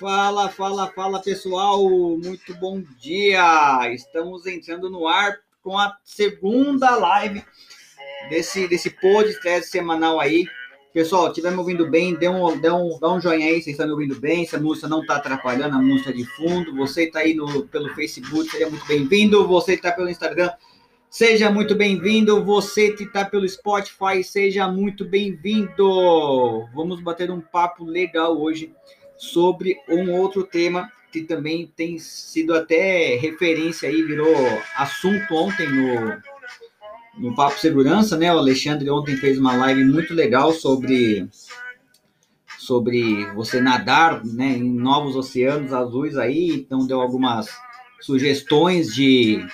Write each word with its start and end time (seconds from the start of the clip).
Fala, 0.00 0.48
fala, 0.48 0.86
fala 0.92 1.20
pessoal, 1.20 1.86
muito 2.16 2.54
bom 2.54 2.82
dia! 2.98 3.92
Estamos 3.92 4.46
entrando 4.46 4.88
no 4.88 5.06
ar 5.06 5.36
com 5.62 5.76
a 5.76 5.94
segunda 6.02 6.96
live 6.96 7.44
desse, 8.30 8.66
desse 8.66 8.88
podcast 8.88 9.68
semanal 9.68 10.18
aí. 10.18 10.46
Pessoal, 10.94 11.28
estiver 11.28 11.50
me 11.50 11.58
ouvindo 11.58 11.90
bem, 11.90 12.14
dê 12.14 12.30
um, 12.30 12.58
dê, 12.58 12.70
um, 12.70 12.98
dá 12.98 13.12
um 13.12 13.20
joinha 13.20 13.48
aí, 13.48 13.60
vocês 13.60 13.74
estão 13.74 13.84
me 13.84 13.92
ouvindo 13.92 14.18
bem, 14.18 14.46
se 14.46 14.56
a 14.56 14.58
música 14.58 14.88
não 14.88 15.02
está 15.02 15.16
atrapalhando, 15.16 15.76
a 15.76 15.82
música 15.82 16.14
de 16.14 16.24
fundo. 16.24 16.74
Você 16.76 17.04
está 17.04 17.18
aí 17.18 17.34
no, 17.34 17.66
pelo 17.66 17.94
Facebook, 17.94 18.50
seja 18.50 18.70
muito 18.70 18.86
bem-vindo. 18.86 19.46
Você 19.46 19.74
está 19.74 19.92
pelo 19.92 20.08
Instagram, 20.08 20.50
seja 21.10 21.50
muito 21.50 21.74
bem-vindo. 21.74 22.42
Você 22.42 22.92
que 22.92 23.04
está 23.04 23.26
pelo 23.26 23.46
Spotify, 23.46 24.24
seja 24.24 24.66
muito 24.66 25.04
bem-vindo. 25.04 26.66
Vamos 26.74 27.02
bater 27.02 27.30
um 27.30 27.42
papo 27.42 27.84
legal 27.84 28.40
hoje 28.40 28.72
sobre 29.20 29.76
um 29.86 30.10
outro 30.12 30.44
tema 30.44 30.90
que 31.12 31.22
também 31.22 31.70
tem 31.76 31.98
sido 31.98 32.54
até 32.54 33.16
referência 33.16 33.88
aí, 33.88 34.02
virou 34.02 34.34
assunto 34.76 35.34
ontem 35.34 35.68
no, 35.68 36.22
no 37.18 37.34
Papo 37.34 37.58
Segurança, 37.58 38.16
né? 38.16 38.32
O 38.34 38.38
Alexandre 38.38 38.88
ontem 38.88 39.16
fez 39.16 39.38
uma 39.38 39.54
live 39.56 39.84
muito 39.84 40.14
legal 40.14 40.52
sobre 40.52 41.28
sobre 42.58 43.26
você 43.32 43.60
nadar, 43.60 44.24
né, 44.24 44.50
em 44.52 44.62
novos 44.62 45.16
oceanos 45.16 45.72
azuis 45.72 46.16
aí, 46.16 46.50
então 46.50 46.86
deu 46.86 47.00
algumas 47.00 47.48
sugestões 48.00 48.94
de 48.94 49.44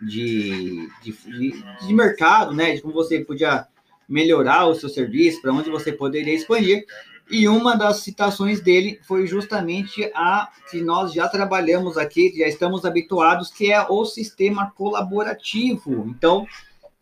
de, 0.00 0.88
de, 1.02 1.64
de 1.86 1.94
mercado, 1.94 2.52
né, 2.54 2.74
de 2.74 2.82
como 2.82 2.92
você 2.92 3.20
podia 3.24 3.66
melhorar 4.08 4.66
o 4.66 4.74
seu 4.74 4.88
serviço, 4.88 5.40
para 5.40 5.52
onde 5.52 5.70
você 5.70 5.92
poderia 5.92 6.34
expandir. 6.34 6.84
E 7.30 7.48
uma 7.48 7.74
das 7.74 7.98
citações 7.98 8.60
dele 8.60 9.00
foi 9.06 9.26
justamente 9.26 10.10
a 10.14 10.48
que 10.70 10.80
nós 10.82 11.12
já 11.12 11.26
trabalhamos 11.28 11.96
aqui, 11.96 12.32
já 12.36 12.46
estamos 12.46 12.84
habituados, 12.84 13.50
que 13.50 13.72
é 13.72 13.86
o 13.88 14.04
sistema 14.04 14.70
colaborativo. 14.76 16.06
Então, 16.08 16.46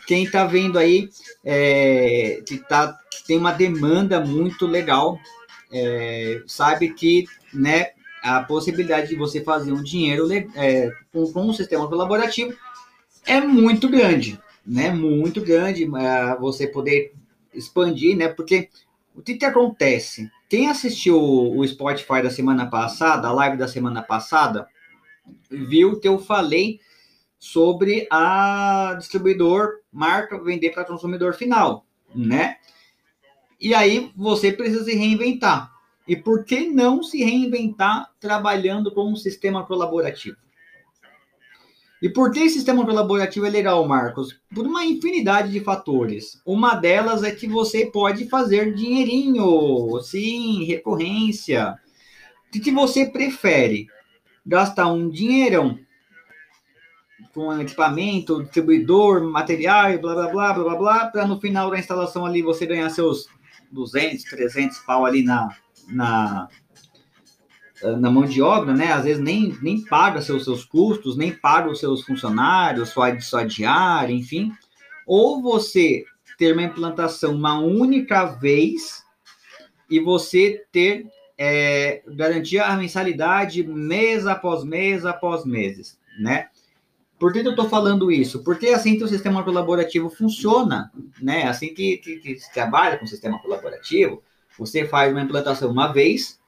quem 0.06 0.24
está 0.24 0.44
vendo 0.44 0.78
aí 0.78 1.10
é, 1.44 2.42
que, 2.46 2.58
tá, 2.58 2.96
que 3.10 3.24
tem 3.24 3.36
uma 3.36 3.52
demanda 3.52 4.20
muito 4.20 4.66
legal, 4.66 5.18
é, 5.72 6.42
sabe 6.46 6.92
que 6.94 7.26
né, 7.52 7.90
a 8.22 8.42
possibilidade 8.42 9.08
de 9.08 9.16
você 9.16 9.42
fazer 9.42 9.72
um 9.72 9.82
dinheiro 9.82 10.28
é, 10.54 10.90
com, 11.12 11.32
com 11.32 11.46
um 11.46 11.52
sistema 11.52 11.88
colaborativo 11.88 12.54
é 13.26 13.40
muito 13.40 13.88
grande, 13.88 14.38
né? 14.66 14.90
Muito 14.90 15.40
grande, 15.40 15.84
é, 15.84 16.36
você 16.38 16.66
poder 16.66 17.12
expandir, 17.52 18.16
né? 18.16 18.28
Porque 18.28 18.68
o 19.14 19.22
que, 19.22 19.34
que 19.34 19.44
acontece? 19.44 20.30
Quem 20.48 20.68
assistiu 20.68 21.18
o 21.20 21.66
Spotify 21.66 22.22
da 22.22 22.30
semana 22.30 22.68
passada, 22.68 23.28
a 23.28 23.32
live 23.32 23.56
da 23.56 23.68
semana 23.68 24.02
passada, 24.02 24.66
viu 25.50 25.98
que 26.00 26.08
eu 26.08 26.18
falei 26.18 26.80
sobre 27.38 28.06
a 28.10 28.94
distribuidor 28.98 29.80
marca 29.92 30.42
vender 30.42 30.70
para 30.70 30.84
consumidor 30.84 31.34
final, 31.34 31.86
né? 32.14 32.56
E 33.60 33.74
aí 33.74 34.12
você 34.16 34.52
precisa 34.52 34.84
se 34.84 34.94
reinventar. 34.94 35.72
E 36.06 36.16
por 36.16 36.44
que 36.44 36.68
não 36.68 37.02
se 37.02 37.22
reinventar 37.22 38.10
trabalhando 38.18 38.92
com 38.92 39.10
um 39.10 39.16
sistema 39.16 39.64
colaborativo? 39.64 40.36
E 42.02 42.08
por 42.08 42.32
que 42.32 42.50
sistema 42.50 42.84
colaborativo 42.84 43.46
é 43.46 43.50
legal, 43.50 43.86
Marcos? 43.86 44.36
Por 44.52 44.66
uma 44.66 44.84
infinidade 44.84 45.52
de 45.52 45.60
fatores. 45.60 46.42
Uma 46.44 46.74
delas 46.74 47.22
é 47.22 47.30
que 47.30 47.46
você 47.46 47.86
pode 47.86 48.28
fazer 48.28 48.74
dinheirinho, 48.74 50.00
sim, 50.02 50.64
recorrência. 50.64 51.76
O 52.52 52.60
que 52.60 52.72
você 52.72 53.06
prefere? 53.06 53.86
Gastar 54.44 54.88
um 54.88 55.08
dinheirão 55.08 55.78
com 57.32 57.56
equipamento, 57.60 58.42
distribuidor, 58.42 59.22
material, 59.22 59.96
blá, 60.00 60.14
blá, 60.14 60.28
blá, 60.28 60.52
blá, 60.52 60.64
blá, 60.64 60.76
blá, 60.76 61.06
para 61.06 61.24
no 61.24 61.40
final 61.40 61.70
da 61.70 61.78
instalação 61.78 62.26
ali 62.26 62.42
você 62.42 62.66
ganhar 62.66 62.90
seus 62.90 63.28
200, 63.70 64.24
300 64.24 64.78
pau 64.80 65.06
ali 65.06 65.22
na, 65.22 65.56
na, 65.88 66.48
na 67.82 68.10
mão 68.10 68.24
de 68.24 68.40
obra, 68.40 68.72
né? 68.74 68.92
Às 68.92 69.04
vezes 69.04 69.22
nem, 69.22 69.56
nem 69.62 69.84
paga 69.84 70.20
seus, 70.20 70.44
seus 70.44 70.64
custos, 70.64 71.16
nem 71.16 71.32
paga 71.32 71.70
os 71.70 71.80
seus 71.80 72.02
funcionários, 72.02 72.90
sua, 72.90 73.18
sua 73.20 73.44
diária, 73.44 74.12
enfim. 74.12 74.52
Ou 75.06 75.42
você 75.42 76.04
ter 76.38 76.52
uma 76.52 76.62
implantação 76.62 77.34
uma 77.34 77.58
única 77.58 78.24
vez 78.24 79.04
e 79.90 80.00
você 80.00 80.64
ter 80.72 81.06
é, 81.36 82.02
garantir 82.06 82.58
a 82.58 82.76
mensalidade 82.76 83.66
mês 83.66 84.26
após 84.26 84.64
mês 84.64 85.04
após 85.04 85.44
meses, 85.44 85.98
né? 86.18 86.48
Por 87.18 87.32
que 87.32 87.38
eu 87.38 87.50
estou 87.50 87.68
falando 87.68 88.10
isso? 88.10 88.42
Porque 88.42 88.66
é 88.66 88.74
assim 88.74 88.96
que 88.96 89.04
o 89.04 89.08
sistema 89.08 89.44
colaborativo 89.44 90.10
funciona, 90.10 90.90
né? 91.20 91.44
Assim 91.44 91.72
que, 91.72 91.98
que, 91.98 92.16
que 92.16 92.38
se 92.38 92.52
trabalha 92.52 92.98
com 92.98 93.04
o 93.04 93.08
sistema 93.08 93.40
colaborativo, 93.40 94.22
você 94.58 94.84
faz 94.84 95.12
uma 95.12 95.22
implantação 95.22 95.70
uma 95.70 95.92
vez, 95.92 96.40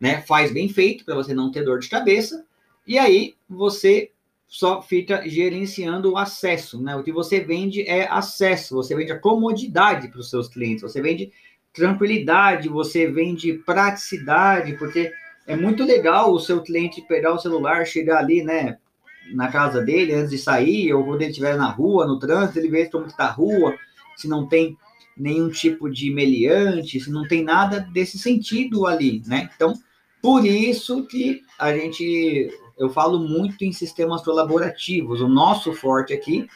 né? 0.00 0.22
Faz 0.22 0.52
bem 0.52 0.68
feito 0.68 1.04
para 1.04 1.14
você 1.14 1.34
não 1.34 1.50
ter 1.50 1.64
dor 1.64 1.78
de 1.78 1.88
cabeça. 1.88 2.44
E 2.86 2.98
aí 2.98 3.34
você 3.48 4.10
só 4.48 4.82
fica 4.82 5.28
gerenciando 5.28 6.12
o 6.12 6.16
acesso, 6.16 6.82
né? 6.82 6.96
O 6.96 7.04
que 7.04 7.12
você 7.12 7.38
vende 7.38 7.82
é 7.82 8.08
acesso, 8.10 8.74
você 8.74 8.96
vende 8.96 9.12
a 9.12 9.18
comodidade 9.18 10.08
para 10.08 10.18
os 10.18 10.28
seus 10.28 10.48
clientes, 10.48 10.82
você 10.82 11.00
vende 11.00 11.30
tranquilidade, 11.72 12.68
você 12.68 13.06
vende 13.06 13.52
praticidade, 13.54 14.72
porque 14.76 15.12
é 15.46 15.54
muito 15.54 15.84
legal 15.84 16.32
o 16.32 16.40
seu 16.40 16.62
cliente 16.62 17.00
pegar 17.02 17.32
o 17.32 17.38
celular, 17.38 17.86
chegar 17.86 18.18
ali, 18.18 18.42
né, 18.42 18.78
na 19.32 19.48
casa 19.48 19.80
dele 19.80 20.14
antes 20.14 20.30
de 20.30 20.38
sair, 20.38 20.92
ou 20.92 21.04
quando 21.04 21.22
ele 21.22 21.30
estiver 21.30 21.56
na 21.56 21.70
rua, 21.70 22.06
no 22.06 22.18
trânsito, 22.18 22.58
ele 22.58 22.68
vê 22.68 22.86
como 22.86 23.06
está 23.06 23.26
a 23.26 23.30
rua, 23.30 23.76
se 24.16 24.26
não 24.26 24.48
tem 24.48 24.76
nenhum 25.16 25.48
tipo 25.48 25.88
de 25.88 26.12
meliante, 26.12 26.98
se 26.98 27.10
não 27.10 27.26
tem 27.28 27.44
nada 27.44 27.78
desse 27.78 28.18
sentido 28.18 28.86
ali, 28.86 29.22
né? 29.26 29.48
Então, 29.54 29.74
por 30.22 30.44
isso 30.44 31.06
que 31.06 31.42
a 31.58 31.72
gente, 31.72 32.50
eu 32.78 32.90
falo 32.90 33.18
muito 33.18 33.64
em 33.64 33.72
sistemas 33.72 34.22
colaborativos. 34.22 35.20
O 35.20 35.28
nosso 35.28 35.72
forte 35.72 36.12
aqui 36.12 36.46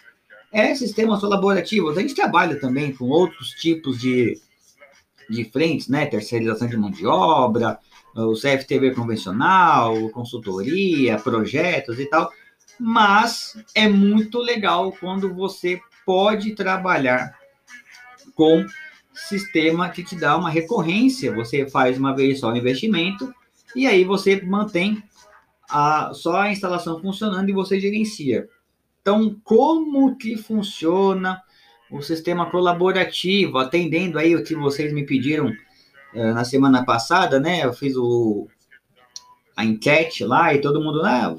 é 0.53 0.75
sistemas 0.75 1.21
colaborativos. 1.21 1.97
A 1.97 2.01
gente 2.01 2.15
trabalha 2.15 2.59
também 2.61 2.93
com 2.93 3.07
outros 3.07 3.51
tipos 3.51 3.99
de, 3.99 4.41
de 5.29 5.45
frentes, 5.45 5.89
né? 5.89 6.07
Terceirização 6.07 6.69
de 6.69 6.77
mão 6.77 6.91
de 6.91 7.07
obra, 7.07 7.79
o 8.15 8.35
CFTV 8.35 8.93
convencional, 8.93 10.11
consultoria, 10.11 11.19
projetos 11.19 11.99
e 11.99 12.07
tal. 12.07 12.31
Mas 12.79 13.57
é 13.75 13.89
muito 13.89 14.39
legal 14.39 14.93
quando 15.01 15.33
você 15.33 15.81
pode 16.05 16.55
trabalhar 16.55 17.37
com 18.35 18.65
sistema 19.15 19.89
que 19.89 20.03
te 20.03 20.17
dá 20.17 20.37
uma 20.37 20.51
recorrência. 20.51 21.35
Você 21.35 21.69
faz 21.69 21.97
uma 21.97 22.15
vez 22.15 22.41
só 22.41 22.53
o 22.53 22.57
investimento 22.57 23.33
e 23.75 23.87
aí 23.87 24.05
você 24.05 24.41
mantém 24.43 25.03
a, 25.69 26.13
só 26.15 26.37
a 26.37 26.53
instalação 26.53 27.01
funcionando 27.01 27.49
e 27.49 27.53
você 27.53 27.81
gerencia. 27.81 28.49
Então, 29.01 29.39
como 29.45 30.17
que 30.17 30.37
funciona 30.37 31.43
o 31.91 32.01
sistema 32.01 32.51
colaborativo, 32.51 33.59
atendendo 33.59 34.19
aí 34.19 34.35
o 34.35 34.43
que 34.43 34.55
vocês 34.55 34.93
me 34.93 35.05
pediram 35.05 35.49
uh, 36.15 36.35
na 36.35 36.45
semana 36.45 36.85
passada, 36.85 37.39
né? 37.39 37.65
Eu 37.65 37.73
fiz 37.73 37.95
o, 37.97 38.49
a 39.57 39.65
enquete 39.65 40.25
lá 40.25 40.55
e 40.55 40.61
todo 40.61 40.83
mundo 40.83 41.03
ah, 41.05 41.37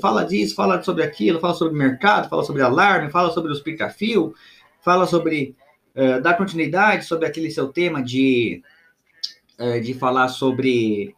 fala 0.00 0.24
disso, 0.24 0.54
fala 0.54 0.82
sobre 0.82 1.02
aquilo, 1.02 1.40
fala 1.40 1.54
sobre 1.54 1.76
mercado, 1.76 2.28
fala 2.28 2.44
sobre 2.44 2.62
alarme, 2.62 3.10
fala 3.10 3.30
sobre 3.30 3.52
os 3.52 3.60
pica-fio, 3.60 4.34
fala 4.80 5.06
sobre 5.06 5.54
uh, 5.94 6.22
dar 6.22 6.34
continuidade 6.34 7.04
sobre 7.04 7.26
aquele 7.26 7.50
seu 7.50 7.68
tema 7.68 8.02
de, 8.02 8.62
uh, 9.58 9.80
de 9.80 9.92
falar 9.92 10.28
sobre 10.28 11.14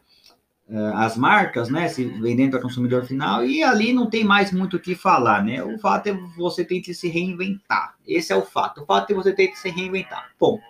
as 0.95 1.17
marcas, 1.17 1.69
né, 1.69 1.89
se 1.89 2.05
vendendo 2.05 2.53
para 2.53 2.61
consumidor 2.61 3.05
final, 3.05 3.45
e 3.45 3.63
ali 3.63 3.93
não 3.93 4.09
tem 4.09 4.23
mais 4.25 4.53
muito 4.53 4.77
o 4.77 4.81
que 4.81 4.95
falar, 4.95 5.45
né? 5.45 5.63
O 5.63 5.79
fato 5.79 6.09
é 6.09 6.13
você 6.37 6.65
ter 6.65 6.81
que 6.81 6.95
se 6.95 7.09
reinventar. 7.09 7.95
Esse 8.07 8.33
é 8.33 8.37
o 8.37 8.43
fato. 8.43 8.83
O 8.83 8.87
fato 8.87 9.11
é 9.11 9.15
você 9.15 9.33
ter 9.33 9.49
que 9.49 9.59
se 9.59 9.69
reinventar. 9.69 10.31
Ponto. 10.39 10.63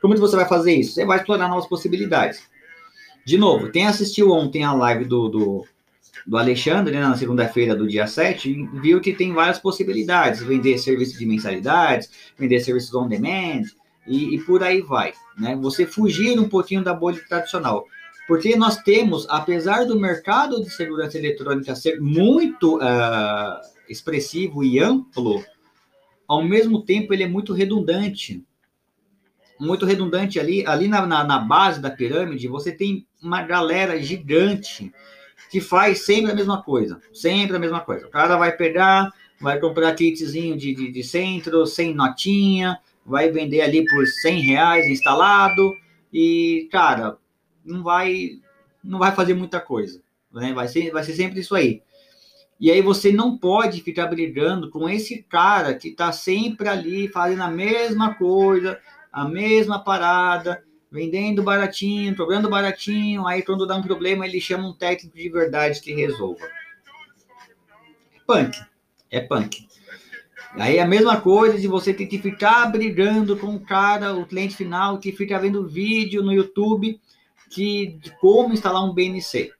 Como 0.00 0.16
você 0.16 0.36
vai 0.36 0.46
fazer 0.46 0.74
isso? 0.74 0.92
Você 0.92 1.04
vai 1.04 1.18
explorar 1.18 1.48
novas 1.48 1.66
possibilidades. 1.66 2.48
De 3.24 3.36
novo, 3.36 3.70
quem 3.70 3.86
assistiu 3.86 4.30
ontem 4.30 4.62
a 4.62 4.72
live 4.72 5.04
do, 5.04 5.28
do, 5.28 5.66
do 6.24 6.36
Alexandre, 6.38 6.94
né, 6.94 7.00
na 7.00 7.16
segunda-feira 7.16 7.74
do 7.74 7.88
dia 7.88 8.06
7, 8.06 8.68
viu 8.74 9.00
que 9.00 9.12
tem 9.12 9.32
várias 9.32 9.58
possibilidades. 9.58 10.42
Vender 10.42 10.78
serviços 10.78 11.18
de 11.18 11.26
mensalidades, 11.26 12.08
vender 12.38 12.60
serviços 12.60 12.94
on 12.94 13.08
demand, 13.08 13.64
e, 14.06 14.36
e 14.36 14.40
por 14.44 14.62
aí 14.62 14.80
vai. 14.80 15.12
Né? 15.36 15.56
Você 15.56 15.84
fugir 15.86 16.38
um 16.38 16.48
pouquinho 16.48 16.84
da 16.84 16.94
bolha 16.94 17.20
tradicional. 17.28 17.84
Porque 18.28 18.54
nós 18.54 18.76
temos, 18.82 19.26
apesar 19.30 19.86
do 19.86 19.98
mercado 19.98 20.62
de 20.62 20.68
segurança 20.68 21.16
eletrônica 21.16 21.74
ser 21.74 21.98
muito 21.98 22.76
uh, 22.76 23.58
expressivo 23.88 24.62
e 24.62 24.78
amplo, 24.78 25.42
ao 26.28 26.44
mesmo 26.44 26.82
tempo 26.82 27.14
ele 27.14 27.22
é 27.22 27.26
muito 27.26 27.54
redundante. 27.54 28.44
muito 29.58 29.86
redundante 29.86 30.38
ali, 30.38 30.62
ali 30.66 30.88
na, 30.88 31.06
na, 31.06 31.24
na, 31.24 31.38
base 31.38 31.80
da 31.80 31.90
pirâmide, 31.90 32.46
você 32.46 32.70
tem 32.70 33.06
uma 33.20 33.42
galera 33.42 34.00
gigante 34.00 34.92
que 35.50 35.58
faz 35.58 36.04
sempre 36.04 36.30
a 36.30 36.34
mesma 36.34 36.62
coisa, 36.62 37.00
sempre 37.14 37.56
a 37.56 37.58
mesma 37.58 37.80
coisa. 37.80 38.06
O 38.06 38.10
cara 38.10 38.36
vai 38.36 38.54
pegar, 38.54 39.10
vai 39.40 39.58
comprar 39.58 39.94
kitzinho 39.94 40.54
de, 40.54 40.74
de, 40.74 40.92
de 40.92 41.02
centro, 41.02 41.66
sem 41.66 41.94
notinha, 41.94 42.78
vai 43.06 43.30
vender 43.30 43.62
ali 43.62 43.86
por 43.86 44.06
100 44.06 44.40
reais 44.42 44.86
instalado 44.86 45.72
e, 46.12 46.68
cara, 46.70 47.16
não 47.68 47.82
vai, 47.82 48.40
não 48.82 48.98
vai 48.98 49.14
fazer 49.14 49.34
muita 49.34 49.60
coisa, 49.60 50.00
né? 50.32 50.52
Vai 50.52 50.68
ser, 50.68 50.90
vai 50.90 51.04
ser 51.04 51.14
sempre 51.14 51.40
isso 51.40 51.54
aí. 51.54 51.82
E 52.60 52.72
aí 52.72 52.82
você 52.82 53.12
não 53.12 53.38
pode 53.38 53.80
ficar 53.82 54.06
brigando 54.06 54.68
com 54.68 54.88
esse 54.88 55.22
cara 55.22 55.74
que 55.74 55.88
está 55.88 56.10
sempre 56.10 56.68
ali 56.68 57.06
fazendo 57.08 57.42
a 57.42 57.50
mesma 57.50 58.14
coisa, 58.14 58.80
a 59.12 59.28
mesma 59.28 59.78
parada, 59.78 60.62
vendendo 60.90 61.42
baratinho, 61.42 62.16
cobrando 62.16 62.50
baratinho, 62.50 63.26
aí 63.26 63.42
quando 63.42 63.66
dá 63.66 63.76
um 63.76 63.82
problema 63.82 64.26
ele 64.26 64.40
chama 64.40 64.68
um 64.68 64.72
técnico 64.72 65.16
de 65.16 65.28
verdade 65.28 65.80
que 65.80 65.94
resolva. 65.94 66.44
É 68.14 68.20
punk, 68.26 68.58
é 69.10 69.20
punk. 69.20 69.68
Aí 70.54 70.78
é 70.78 70.82
a 70.82 70.86
mesma 70.86 71.20
coisa 71.20 71.58
de 71.58 71.68
você 71.68 71.94
ter 71.94 72.06
que 72.06 72.18
ficar 72.18 72.66
brigando 72.66 73.36
com 73.36 73.54
o 73.54 73.60
cara, 73.60 74.14
o 74.14 74.26
cliente 74.26 74.56
final, 74.56 74.98
que 74.98 75.12
fica 75.12 75.38
vendo 75.38 75.68
vídeo 75.68 76.22
no 76.22 76.32
YouTube 76.32 77.00
que, 77.50 77.98
de 78.00 78.10
como 78.18 78.52
instalar 78.52 78.84
um 78.84 78.92
BNC. 78.92 79.50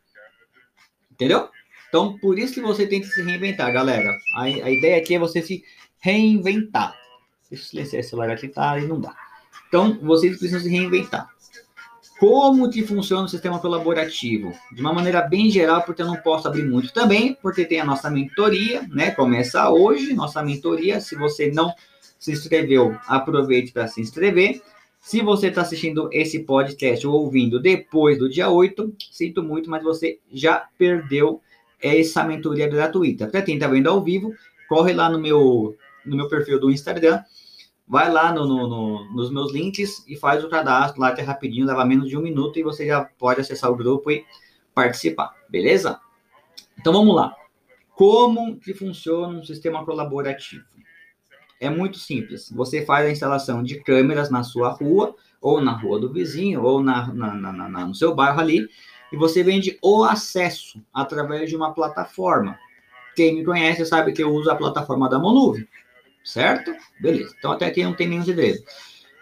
Entendeu? 1.11 1.49
Então, 1.89 2.19
por 2.19 2.39
isso 2.39 2.55
que 2.55 2.61
você 2.61 2.87
tem 2.87 3.01
que 3.01 3.07
se 3.07 3.23
reinventar, 3.23 3.73
galera. 3.73 4.11
A, 4.35 4.43
a 4.43 4.71
ideia 4.71 4.99
aqui 4.99 5.15
é 5.15 5.19
você 5.19 5.43
se 5.43 5.65
reinventar. 6.01 6.95
Deixa 7.51 7.65
eu 7.65 7.69
silenciar 7.69 8.01
esse 8.01 8.11
celular 8.11 8.31
aqui, 8.31 8.49
tá? 8.49 8.79
E 8.79 8.87
não 8.87 9.01
dá. 9.01 9.17
Então, 9.69 9.99
vocês 10.03 10.33
precisam 10.33 10.61
se 10.61 10.69
reinventar. 10.69 11.29
Como 12.19 12.69
que 12.69 12.85
funciona 12.85 13.25
o 13.25 13.29
sistema 13.29 13.61
colaborativo? 13.61 14.53
De 14.73 14.81
uma 14.81 14.93
maneira 14.93 15.23
bem 15.23 15.51
geral, 15.51 15.83
porque 15.83 16.03
eu 16.03 16.07
não 16.07 16.17
posso 16.17 16.49
abrir 16.49 16.65
muito 16.65 16.93
também, 16.93 17.39
porque 17.41 17.65
tem 17.65 17.81
a 17.81 17.85
nossa 17.85 18.11
mentoria, 18.11 18.83
né? 18.89 19.13
Começa 19.13 19.71
hoje, 19.71 20.15
nossa 20.15 20.43
mentoria. 20.43 21.01
Se 21.01 21.15
você 21.15 21.51
não 21.51 21.73
se 22.19 22.33
inscreveu, 22.33 22.99
aproveite 23.07 23.73
para 23.73 23.87
se 23.87 24.01
inscrever. 24.01 24.61
Se 25.09 25.23
você 25.23 25.47
está 25.47 25.63
assistindo 25.63 26.11
esse 26.13 26.41
podcast 26.41 27.07
ou 27.07 27.15
ouvindo 27.15 27.59
depois 27.59 28.19
do 28.19 28.29
dia 28.29 28.51
8, 28.51 28.95
sinto 29.11 29.43
muito, 29.43 29.71
mas 29.71 29.83
você 29.83 30.21
já 30.31 30.69
perdeu 30.77 31.41
essa 31.83 32.23
mentoria 32.25 32.69
gratuita. 32.69 33.27
Para 33.27 33.41
quem 33.41 33.55
está 33.55 33.67
vendo 33.67 33.89
ao 33.89 34.05
vivo, 34.05 34.35
corre 34.69 34.93
lá 34.93 35.09
no 35.09 35.19
meu, 35.19 35.75
no 36.05 36.15
meu 36.15 36.29
perfil 36.29 36.61
do 36.61 36.71
Instagram 36.71 37.23
vai 37.89 38.13
lá 38.13 38.35
no, 38.35 38.47
no, 38.47 38.69
no, 38.69 39.15
nos 39.15 39.31
meus 39.31 39.51
links 39.51 40.05
e 40.07 40.15
faz 40.15 40.45
o 40.45 40.51
cadastro 40.51 41.01
lá, 41.01 41.15
que 41.15 41.23
é 41.23 41.25
rapidinho, 41.25 41.67
leva 41.67 41.87
menos 41.87 42.11
de 42.11 42.19
um 42.19 42.21
minuto 42.21 42.59
e 42.59 42.63
você 42.63 42.87
já 42.87 43.03
pode 43.03 43.41
acessar 43.41 43.71
o 43.71 43.77
grupo 43.77 44.11
e 44.11 44.27
participar, 44.75 45.35
beleza? 45.49 45.99
Então 46.79 46.93
vamos 46.93 47.17
lá. 47.17 47.35
Como 47.95 48.61
que 48.61 48.75
funciona 48.75 49.39
um 49.39 49.43
sistema 49.43 49.87
colaborativo? 49.87 50.67
É 51.61 51.69
muito 51.69 51.99
simples. 51.99 52.51
Você 52.53 52.85
faz 52.85 53.07
a 53.07 53.11
instalação 53.11 53.63
de 53.63 53.81
câmeras 53.83 54.31
na 54.31 54.43
sua 54.43 54.71
rua, 54.71 55.15
ou 55.41 55.61
na 55.61 55.73
rua 55.73 56.01
do 56.01 56.13
vizinho, 56.13 56.63
ou 56.63 56.83
na, 56.83 57.13
na, 57.13 57.35
na, 57.35 57.53
na 57.69 57.87
no 57.87 57.95
seu 57.95 58.15
bairro 58.15 58.41
ali, 58.41 58.69
e 59.13 59.17
você 59.17 59.43
vende 59.43 59.79
o 59.83 60.05
acesso 60.05 60.81
através 60.93 61.49
de 61.49 61.57
uma 61.57 61.73
plataforma. 61.73 62.59
Quem 63.17 63.35
me 63.35 63.45
conhece 63.45 63.85
sabe 63.85 64.13
que 64.13 64.23
eu 64.23 64.33
uso 64.33 64.51
a 64.51 64.57
plataforma 64.57 65.09
da 65.09 65.19
Monuvem 65.19 65.67
certo? 66.29 66.75
Beleza. 67.01 67.35
Então 67.39 67.53
até 67.53 67.67
aqui 67.67 67.83
não 67.83 67.95
tem 67.95 68.07
nenhum 68.07 68.25
segredo. 68.25 68.63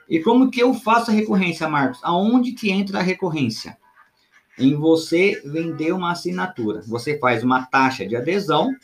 E 0.09 0.21
como 0.21 0.51
que 0.51 0.63
eu 0.63 0.75
faço 0.75 1.11
a 1.11 1.15
recorrência, 1.15 1.69
Marcos? 1.69 2.01
Aonde 2.03 2.53
que 2.53 2.71
entra 2.71 2.99
a 2.99 3.03
recorrência? 3.03 3.77
Em 4.59 4.75
você 4.75 5.41
vender 5.45 5.93
uma 5.93 6.13
assinatura. 6.13 6.83
Você 6.87 7.19
faz 7.19 7.43
uma 7.43 7.67
taxa 7.67 8.07
de 8.07 8.17
adesão, 8.17 8.75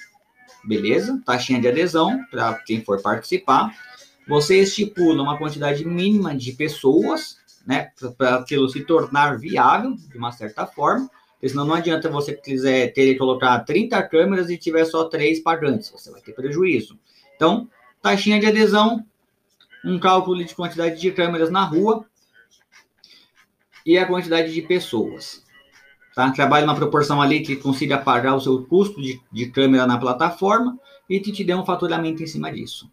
beleza? 0.65 1.21
Taxinha 1.25 1.61
de 1.61 1.69
adesão 1.69 2.21
para 2.31 2.55
quem 2.55 2.83
for 2.85 3.01
participar. 3.01 3.75
Você 4.29 4.61
estipula 4.61 5.23
uma 5.23 5.37
quantidade 5.37 5.85
mínima 5.85 6.35
de 6.35 6.53
pessoas, 6.53 7.37
né, 7.67 7.91
para 8.17 8.37
aquilo 8.37 8.69
se 8.69 8.85
tornar 8.85 9.39
viável 9.39 9.95
de 9.97 10.17
uma 10.17 10.33
certa 10.33 10.67
forma. 10.67 11.11
Senão 11.45 11.65
não 11.65 11.75
adianta 11.75 12.09
você 12.09 12.35
quiser 12.35 12.93
ter 12.93 13.17
colocar 13.17 13.59
30 13.61 14.01
câmeras 14.05 14.49
e 14.49 14.57
tiver 14.57 14.85
só 14.85 15.05
três 15.05 15.41
pagantes, 15.41 15.91
você 15.91 16.11
vai 16.11 16.21
ter 16.21 16.33
prejuízo. 16.33 16.97
Então, 17.35 17.69
taxinha 18.01 18.39
de 18.39 18.47
adesão, 18.47 19.05
um 19.85 19.99
cálculo 19.99 20.45
de 20.45 20.55
quantidade 20.55 21.01
de 21.01 21.11
câmeras 21.11 21.51
na 21.51 21.65
rua 21.65 22.07
e 23.85 23.99
a 23.99 24.07
quantidade 24.07 24.53
de 24.53 24.63
pessoas. 24.63 25.43
Tá? 26.15 26.31
Trabalhe 26.31 26.65
uma 26.65 26.75
proporção 26.75 27.21
ali 27.23 27.41
que 27.41 27.57
consiga 27.57 27.99
pagar 27.99 28.35
o 28.35 28.41
seu 28.41 28.65
custo 28.65 29.01
de, 29.01 29.21
de 29.31 29.47
câmera 29.47 29.87
na 29.87 29.99
plataforma 29.99 30.79
e 31.09 31.21
que 31.21 31.33
te 31.33 31.43
dê 31.43 31.55
um 31.55 31.65
faturamento 31.65 32.23
em 32.23 32.27
cima 32.27 32.53
disso. 32.53 32.91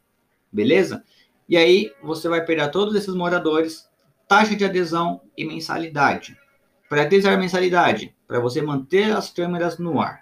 Beleza? 0.52 1.04
E 1.48 1.58
aí 1.58 1.92
você 2.02 2.30
vai 2.30 2.44
pegar 2.46 2.70
todos 2.70 2.96
esses 2.96 3.14
moradores, 3.14 3.88
taxa 4.28 4.56
de 4.56 4.64
adesão 4.64 5.22
e 5.38 5.46
mensalidade. 5.46 6.38
Para 6.88 7.04
adesar 7.04 7.38
mensalidade, 7.38 8.16
para 8.28 8.40
você 8.40 8.62
manter 8.62 9.12
as 9.12 9.30
câmeras 9.30 9.78
no 9.78 10.00
ar. 10.00 10.22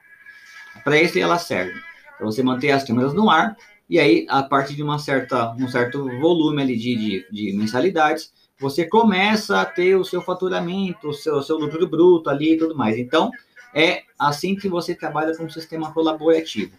Para 0.84 1.02
isso 1.02 1.20
ela 1.20 1.38
serve. 1.38 1.80
Para 2.18 2.26
você 2.26 2.42
manter 2.42 2.72
as 2.72 2.84
câmeras 2.84 3.14
no 3.14 3.30
ar 3.30 3.56
e 3.90 4.00
aí, 4.00 4.26
a 4.30 4.44
partir 4.44 4.76
de 4.76 4.84
uma 4.84 5.00
certa, 5.00 5.54
um 5.54 5.68
certo 5.68 6.04
volume 6.20 6.62
ali 6.62 6.76
de, 6.76 6.96
de, 6.96 7.28
de 7.32 7.58
mensalidades, 7.58 8.34
você 8.60 8.86
começa 8.86 9.62
a 9.62 9.66
ter 9.66 9.96
o 9.96 10.04
seu 10.04 10.22
faturamento, 10.22 11.10
o 11.10 11.14
seu, 11.14 11.42
seu 11.42 11.58
lucro 11.58 11.88
bruto 11.88 12.30
ali 12.30 12.54
e 12.54 12.58
tudo 12.58 12.76
mais. 12.76 12.98
Então, 12.98 13.32
é 13.74 14.04
assim 14.18 14.56
que 14.56 14.68
você 14.68 14.96
trabalha 14.96 15.36
com 15.36 15.44
um 15.44 15.50
sistema 15.50 15.94
colaborativo. 15.94 16.74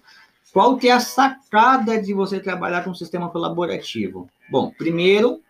Qual 0.53 0.77
que 0.77 0.89
é 0.89 0.93
a 0.93 1.01
sacada 1.01 2.01
de 2.01 2.13
você 2.13 2.41
trabalhar 2.41 2.83
com 2.83 2.91
um 2.91 2.95
sistema 2.95 3.29
colaborativo? 3.29 4.29
Bom, 4.51 4.73
primeiro 4.77 5.41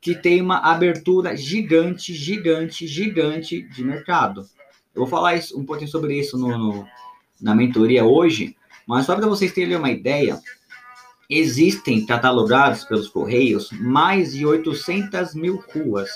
que 0.00 0.14
tem 0.14 0.40
uma 0.40 0.58
abertura 0.58 1.36
gigante, 1.36 2.14
gigante, 2.14 2.86
gigante 2.86 3.62
de 3.62 3.84
mercado. 3.84 4.48
Eu 4.94 5.02
vou 5.02 5.06
falar 5.06 5.36
isso, 5.36 5.58
um 5.58 5.64
pouquinho 5.64 5.90
sobre 5.90 6.18
isso 6.18 6.38
no, 6.38 6.56
no 6.56 6.88
na 7.40 7.54
mentoria 7.54 8.04
hoje, 8.04 8.56
mas 8.86 9.06
só 9.06 9.14
para 9.14 9.26
vocês 9.26 9.52
terem 9.52 9.76
uma 9.76 9.90
ideia, 9.90 10.38
Existem 11.30 12.04
catalogados 12.04 12.84
pelos 12.84 13.08
Correios 13.08 13.70
mais 13.70 14.32
de 14.32 14.44
800 14.44 15.32
mil 15.32 15.62
ruas. 15.72 16.10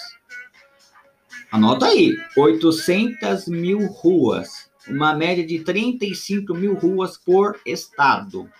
Anota 1.52 1.86
aí, 1.86 2.16
800 2.36 3.46
mil 3.46 3.86
ruas. 3.86 4.68
Uma 4.88 5.14
média 5.14 5.46
de 5.46 5.60
35 5.60 6.52
mil 6.52 6.74
ruas 6.74 7.16
por 7.16 7.60
estado. 7.64 8.50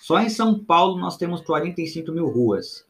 Só 0.00 0.18
em 0.18 0.30
São 0.30 0.58
Paulo 0.58 0.98
nós 0.98 1.18
temos 1.18 1.42
45 1.42 2.10
mil 2.10 2.26
ruas. 2.26 2.86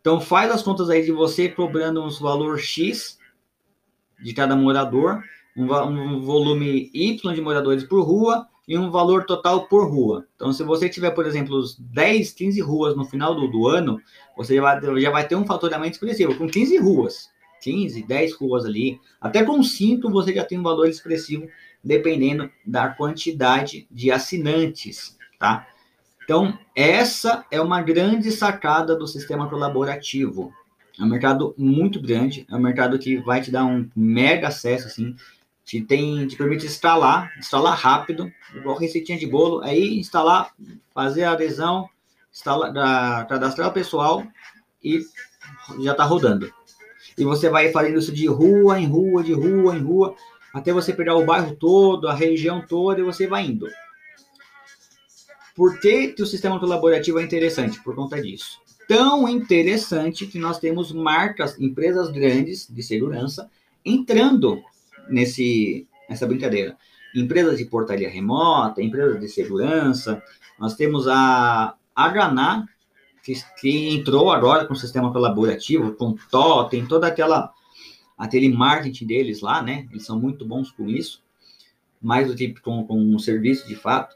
Então 0.00 0.22
faz 0.22 0.50
as 0.50 0.62
contas 0.62 0.88
aí 0.88 1.04
de 1.04 1.12
você 1.12 1.50
cobrando 1.50 2.02
uns 2.02 2.18
valor 2.18 2.58
X 2.58 3.18
de 4.18 4.32
cada 4.32 4.56
morador, 4.56 5.22
um, 5.54 5.64
um 5.74 6.22
volume 6.22 6.90
Y 6.94 7.34
de 7.34 7.42
moradores 7.42 7.84
por 7.84 8.02
rua, 8.02 8.48
e 8.70 8.78
um 8.78 8.88
valor 8.88 9.24
total 9.24 9.66
por 9.66 9.90
rua. 9.90 10.24
Então, 10.36 10.52
se 10.52 10.62
você 10.62 10.88
tiver, 10.88 11.10
por 11.10 11.26
exemplo, 11.26 11.60
10, 11.76 12.32
15 12.32 12.60
ruas 12.60 12.96
no 12.96 13.04
final 13.04 13.34
do, 13.34 13.48
do 13.48 13.66
ano, 13.66 14.00
você 14.36 14.54
já 14.54 14.62
vai, 14.62 15.00
já 15.00 15.10
vai 15.10 15.26
ter 15.26 15.34
um 15.34 15.44
faturamento 15.44 15.94
expressivo, 15.94 16.36
com 16.36 16.46
15 16.46 16.78
ruas. 16.78 17.28
15, 17.60 18.04
10 18.04 18.34
ruas 18.34 18.64
ali, 18.64 19.00
até 19.20 19.42
com 19.42 19.60
5 19.60 20.08
você 20.08 20.32
já 20.32 20.44
tem 20.44 20.56
um 20.56 20.62
valor 20.62 20.88
expressivo, 20.88 21.48
dependendo 21.82 22.48
da 22.64 22.88
quantidade 22.88 23.88
de 23.90 24.12
assinantes, 24.12 25.18
tá? 25.36 25.66
Então, 26.22 26.56
essa 26.74 27.44
é 27.50 27.60
uma 27.60 27.82
grande 27.82 28.30
sacada 28.30 28.94
do 28.94 29.06
sistema 29.08 29.50
colaborativo. 29.50 30.54
É 30.98 31.02
um 31.02 31.08
mercado 31.08 31.54
muito 31.58 32.00
grande, 32.00 32.46
é 32.48 32.54
um 32.54 32.60
mercado 32.60 33.00
que 33.00 33.16
vai 33.16 33.40
te 33.40 33.50
dar 33.50 33.64
um 33.64 33.90
mega 33.96 34.46
acesso, 34.46 34.86
assim, 34.86 35.16
te, 35.70 35.80
tem, 35.80 36.26
te 36.26 36.34
permite 36.34 36.66
instalar, 36.66 37.32
instalar 37.38 37.78
rápido, 37.78 38.28
igual 38.52 38.76
receitinha 38.76 39.16
de 39.16 39.24
bolo, 39.24 39.62
aí 39.62 40.00
instalar, 40.00 40.52
fazer 40.92 41.22
a 41.22 41.30
adesão, 41.30 41.88
instalar, 42.32 42.72
da, 42.72 43.24
cadastrar 43.28 43.68
o 43.68 43.72
pessoal 43.72 44.26
e 44.82 45.00
já 45.80 45.92
está 45.92 46.02
rodando. 46.02 46.52
E 47.16 47.22
você 47.22 47.48
vai 47.48 47.70
fazendo 47.70 48.00
isso 48.00 48.10
de 48.10 48.26
rua 48.26 48.80
em 48.80 48.86
rua, 48.88 49.22
de 49.22 49.32
rua 49.32 49.76
em 49.76 49.80
rua, 49.80 50.16
até 50.52 50.72
você 50.72 50.92
pegar 50.92 51.14
o 51.14 51.24
bairro 51.24 51.54
todo, 51.54 52.08
a 52.08 52.14
região 52.14 52.66
toda, 52.66 52.98
e 52.98 53.04
você 53.04 53.28
vai 53.28 53.46
indo. 53.46 53.68
Por 55.54 55.78
que, 55.78 56.08
que 56.08 56.22
o 56.22 56.26
sistema 56.26 56.58
colaborativo 56.58 57.20
é 57.20 57.22
interessante? 57.22 57.80
Por 57.80 57.94
conta 57.94 58.20
disso. 58.20 58.60
Tão 58.88 59.28
interessante 59.28 60.26
que 60.26 60.38
nós 60.38 60.58
temos 60.58 60.90
marcas, 60.90 61.60
empresas 61.60 62.10
grandes 62.10 62.66
de 62.68 62.82
segurança, 62.82 63.48
entrando 63.84 64.60
nesse, 65.08 65.86
nessa 66.08 66.26
brincadeira. 66.26 66.76
Empresas 67.14 67.58
de 67.58 67.64
portaria 67.64 68.08
remota, 68.08 68.82
empresas 68.82 69.20
de 69.20 69.28
segurança, 69.28 70.22
nós 70.58 70.74
temos 70.74 71.08
a 71.08 71.74
Hana, 71.96 72.68
que, 73.22 73.34
que 73.60 73.88
entrou 73.90 74.30
agora 74.30 74.66
com 74.66 74.72
o 74.72 74.76
sistema 74.76 75.12
colaborativo, 75.12 75.92
com 75.94 76.14
TO, 76.30 76.68
tem 76.68 76.86
toda 76.86 77.06
aquela 77.06 77.52
aquele 78.20 78.50
marketing 78.50 79.06
deles 79.06 79.40
lá, 79.40 79.62
né? 79.62 79.88
Eles 79.90 80.04
são 80.04 80.20
muito 80.20 80.44
bons 80.44 80.70
com 80.70 80.86
isso, 80.86 81.22
mais 82.02 82.28
do 82.28 82.36
que 82.36 82.52
com, 82.60 82.86
com 82.86 83.00
um 83.00 83.18
serviço 83.18 83.66
de 83.66 83.74
fato. 83.74 84.14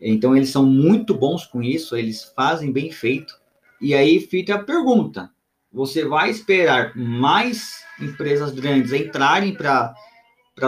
Então, 0.00 0.36
eles 0.36 0.50
são 0.50 0.66
muito 0.66 1.14
bons 1.14 1.46
com 1.46 1.62
isso, 1.62 1.96
eles 1.96 2.24
fazem 2.34 2.72
bem 2.72 2.90
feito. 2.90 3.38
E 3.80 3.94
aí 3.94 4.18
fica 4.20 4.56
a 4.56 4.62
pergunta: 4.62 5.30
você 5.72 6.04
vai 6.04 6.30
esperar 6.30 6.96
mais 6.96 7.84
empresas 8.00 8.52
grandes 8.52 8.92
entrarem 8.92 9.54
para 9.54 9.94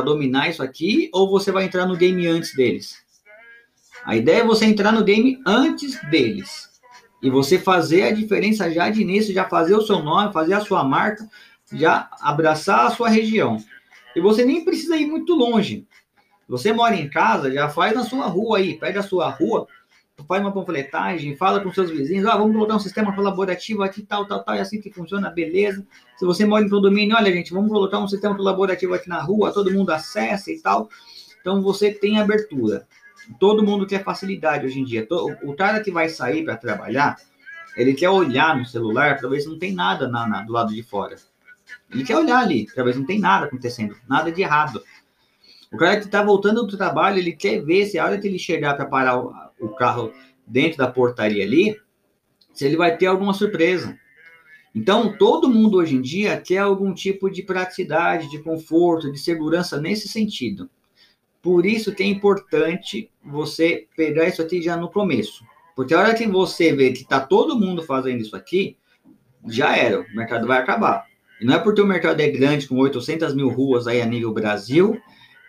dominar 0.04 0.48
isso 0.48 0.62
aqui, 0.62 1.08
ou 1.12 1.28
você 1.30 1.50
vai 1.50 1.64
entrar 1.64 1.86
no 1.86 1.96
game 1.96 2.26
antes 2.26 2.54
deles? 2.54 3.02
A 4.04 4.16
ideia 4.16 4.40
é 4.40 4.44
você 4.44 4.64
entrar 4.64 4.92
no 4.92 5.04
game 5.04 5.40
antes 5.46 6.00
deles. 6.10 6.70
E 7.22 7.28
você 7.28 7.58
fazer 7.58 8.04
a 8.04 8.12
diferença 8.12 8.70
já 8.70 8.88
de 8.88 9.02
início, 9.02 9.34
já 9.34 9.46
fazer 9.46 9.74
o 9.74 9.82
seu 9.82 10.02
nome, 10.02 10.32
fazer 10.32 10.54
a 10.54 10.60
sua 10.60 10.82
marca, 10.82 11.28
já 11.72 12.08
abraçar 12.20 12.86
a 12.86 12.90
sua 12.90 13.08
região. 13.08 13.58
E 14.16 14.20
você 14.20 14.44
nem 14.44 14.64
precisa 14.64 14.96
ir 14.96 15.06
muito 15.06 15.34
longe. 15.34 15.86
Você 16.48 16.72
mora 16.72 16.96
em 16.96 17.08
casa, 17.08 17.52
já 17.52 17.68
faz 17.68 17.94
na 17.94 18.04
sua 18.04 18.26
rua 18.26 18.58
aí, 18.58 18.78
pega 18.78 19.00
a 19.00 19.04
sua 19.04 19.28
rua, 19.28 19.68
faz 20.26 20.40
uma 20.40 20.52
panfletagem, 20.52 21.36
fala 21.36 21.60
com 21.60 21.72
seus 21.72 21.90
vizinhos, 21.90 22.26
ah, 22.26 22.36
vamos 22.36 22.54
colocar 22.54 22.76
um 22.76 22.80
sistema 22.80 23.14
colaborativo 23.14 23.82
aqui, 23.82 24.02
tal, 24.02 24.26
tal, 24.26 24.42
tal, 24.42 24.54
é 24.54 24.60
assim 24.60 24.80
que 24.80 24.90
funciona, 24.90 25.30
beleza. 25.30 25.86
Se 26.16 26.24
você 26.24 26.44
mora 26.44 26.64
em 26.64 26.68
condomínio, 26.68 27.16
olha, 27.16 27.32
gente, 27.32 27.52
vamos 27.52 27.70
colocar 27.70 27.98
um 27.98 28.08
sistema 28.08 28.36
colaborativo 28.36 28.94
aqui 28.94 29.08
na 29.08 29.20
rua, 29.20 29.52
todo 29.52 29.72
mundo 29.72 29.90
acessa 29.90 30.50
e 30.50 30.60
tal. 30.60 30.88
Então 31.40 31.62
você 31.62 31.90
tem 31.92 32.18
abertura. 32.18 32.86
Todo 33.38 33.62
mundo 33.62 33.86
quer 33.86 34.02
facilidade 34.02 34.66
hoje 34.66 34.80
em 34.80 34.84
dia. 34.84 35.06
O 35.42 35.54
cara 35.54 35.80
que 35.80 35.90
vai 35.90 36.08
sair 36.08 36.44
para 36.44 36.56
trabalhar, 36.56 37.16
ele 37.76 37.94
quer 37.94 38.10
olhar 38.10 38.56
no 38.56 38.64
celular 38.66 39.18
para 39.18 39.28
ver 39.28 39.40
se 39.40 39.48
não 39.48 39.58
tem 39.58 39.72
nada 39.72 40.08
na, 40.08 40.26
na, 40.26 40.42
do 40.42 40.52
lado 40.52 40.74
de 40.74 40.82
fora. 40.82 41.16
Ele 41.90 42.04
quer 42.04 42.16
olhar 42.16 42.38
ali, 42.40 42.66
para 42.74 42.84
ver 42.84 42.94
se 42.94 42.98
não 42.98 43.06
tem 43.06 43.18
nada 43.18 43.46
acontecendo, 43.46 43.96
nada 44.08 44.32
de 44.32 44.42
errado. 44.42 44.82
O 45.72 45.76
cara 45.76 45.98
que 45.98 46.06
está 46.06 46.22
voltando 46.22 46.66
do 46.66 46.76
trabalho, 46.76 47.18
ele 47.18 47.32
quer 47.32 47.62
ver 47.62 47.86
se 47.86 47.98
a 47.98 48.04
hora 48.04 48.18
que 48.18 48.26
ele 48.26 48.38
chegar 48.38 48.74
para 48.74 48.86
parar 48.86 49.49
o, 49.60 49.68
carro 49.68 50.12
dentro 50.46 50.78
da 50.78 50.90
portaria 50.90 51.44
ali, 51.44 51.76
se 52.52 52.64
ele 52.64 52.76
vai 52.76 52.96
ter 52.96 53.06
alguma 53.06 53.32
surpresa. 53.32 53.98
Então, 54.74 55.16
todo 55.16 55.48
mundo 55.48 55.78
hoje 55.78 55.96
em 55.96 56.00
dia 56.00 56.40
quer 56.40 56.58
algum 56.58 56.94
tipo 56.94 57.30
de 57.30 57.42
praticidade, 57.42 58.30
de 58.30 58.42
conforto, 58.42 59.10
de 59.10 59.18
segurança 59.18 59.80
nesse 59.80 60.08
sentido. 60.08 60.70
Por 61.42 61.64
isso 61.64 61.94
que 61.94 62.02
é 62.02 62.06
importante 62.06 63.10
você 63.24 63.86
pegar 63.96 64.28
isso 64.28 64.42
aqui 64.42 64.60
já 64.60 64.76
no 64.76 64.90
começo. 64.90 65.44
Porque 65.74 65.94
a 65.94 65.98
hora 65.98 66.14
que 66.14 66.26
você 66.26 66.72
vê 66.72 66.92
que 66.92 67.02
está 67.02 67.20
todo 67.20 67.58
mundo 67.58 67.82
fazendo 67.82 68.20
isso 68.20 68.36
aqui, 68.36 68.76
já 69.48 69.76
era, 69.76 70.00
o 70.00 70.14
mercado 70.14 70.46
vai 70.46 70.58
acabar. 70.58 71.06
E 71.40 71.44
não 71.44 71.54
é 71.54 71.58
porque 71.58 71.80
o 71.80 71.86
mercado 71.86 72.20
é 72.20 72.28
grande, 72.28 72.68
com 72.68 72.76
800 72.76 73.34
mil 73.34 73.48
ruas 73.48 73.86
aí 73.86 74.02
a 74.02 74.06
nível 74.06 74.32
Brasil, 74.32 75.00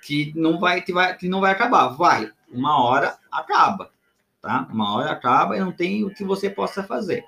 que 0.01 0.31
não 0.35 0.59
vai, 0.59 0.81
que 0.81 0.93
vai, 0.93 1.15
que 1.17 1.27
não 1.27 1.41
vai 1.41 1.51
acabar. 1.51 1.89
Vai, 1.89 2.31
uma 2.49 2.81
hora 2.81 3.17
acaba, 3.31 3.91
tá? 4.41 4.67
Uma 4.71 4.95
hora 4.95 5.11
acaba 5.11 5.55
e 5.55 5.59
não 5.59 5.71
tem 5.71 6.03
o 6.03 6.09
que 6.09 6.23
você 6.23 6.49
possa 6.49 6.83
fazer. 6.83 7.23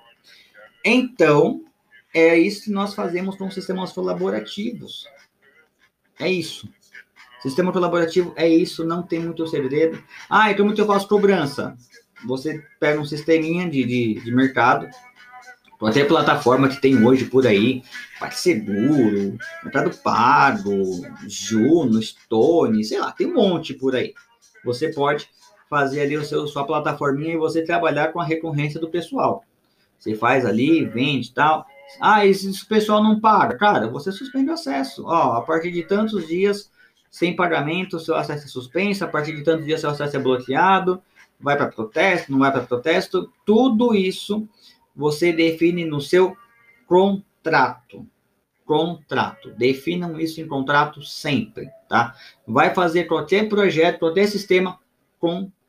Então, 0.84 1.64
é 2.12 2.38
isso 2.38 2.64
que 2.64 2.70
nós 2.70 2.94
fazemos 2.94 3.36
com 3.36 3.50
sistemas 3.50 3.92
colaborativos. 3.92 5.06
É 6.18 6.30
isso. 6.30 6.68
Sistema 7.40 7.72
colaborativo 7.72 8.32
é 8.36 8.48
isso, 8.48 8.84
não 8.84 9.02
tem 9.02 9.20
muito 9.20 9.46
segredo. 9.46 10.02
Ah, 10.30 10.50
então 10.50 10.64
muito 10.64 10.80
eu 10.80 10.86
faço 10.86 11.08
cobrança. 11.08 11.76
Você 12.24 12.64
pega 12.80 13.00
um 13.00 13.04
sisteminha 13.04 13.68
de, 13.68 13.84
de, 13.84 14.14
de 14.20 14.34
mercado, 14.34 14.88
qualquer 15.78 16.08
plataforma 16.08 16.68
que 16.68 16.80
tem 16.80 17.04
hoje 17.04 17.26
por 17.26 17.46
aí, 17.46 17.82
PagSeguro, 18.18 19.36
Mercado 19.62 19.94
Pago, 19.98 21.02
Juno, 21.28 22.00
Stone, 22.00 22.82
sei 22.82 22.98
lá, 22.98 23.12
tem 23.12 23.26
um 23.26 23.34
monte 23.34 23.74
por 23.74 23.94
aí. 23.94 24.14
Você 24.64 24.90
pode 24.90 25.28
fazer 25.74 26.02
ali 26.02 26.16
o 26.16 26.24
seu, 26.24 26.46
sua 26.46 26.64
plataforminha 26.64 27.34
e 27.34 27.36
você 27.36 27.64
trabalhar 27.64 28.12
com 28.12 28.20
a 28.20 28.24
recorrência 28.24 28.78
do 28.78 28.88
pessoal. 28.88 29.44
Você 29.98 30.14
faz 30.14 30.46
ali, 30.46 30.84
vende 30.84 31.30
e 31.30 31.32
tal. 31.32 31.66
Ah, 32.00 32.24
e 32.24 32.32
se 32.32 32.48
o 32.48 32.66
pessoal 32.68 33.02
não 33.02 33.18
paga? 33.18 33.56
Cara, 33.56 33.88
você 33.88 34.12
suspende 34.12 34.50
o 34.50 34.52
acesso. 34.52 35.04
Ó, 35.04 35.32
a 35.32 35.42
partir 35.42 35.72
de 35.72 35.82
tantos 35.82 36.28
dias 36.28 36.70
sem 37.10 37.34
pagamento, 37.34 37.98
seu 37.98 38.14
acesso 38.14 38.44
é 38.44 38.48
suspenso, 38.48 39.04
a 39.04 39.08
partir 39.08 39.34
de 39.34 39.42
tantos 39.42 39.66
dias 39.66 39.80
seu 39.80 39.90
acesso 39.90 40.16
é 40.16 40.20
bloqueado, 40.20 41.02
vai 41.40 41.56
para 41.56 41.66
protesto, 41.66 42.30
não 42.30 42.38
vai 42.38 42.52
para 42.52 42.62
protesto, 42.62 43.32
tudo 43.44 43.94
isso 43.94 44.48
você 44.94 45.32
define 45.32 45.84
no 45.84 46.00
seu 46.00 46.36
contrato. 46.86 48.06
Contrato. 48.64 49.50
Definam 49.50 50.20
isso 50.20 50.40
em 50.40 50.46
contrato 50.46 51.02
sempre, 51.02 51.68
tá? 51.88 52.14
Vai 52.46 52.72
fazer 52.72 53.04
qualquer 53.04 53.48
projeto, 53.48 53.98
qualquer 53.98 54.28
sistema, 54.28 54.78
contrato. 55.18 55.63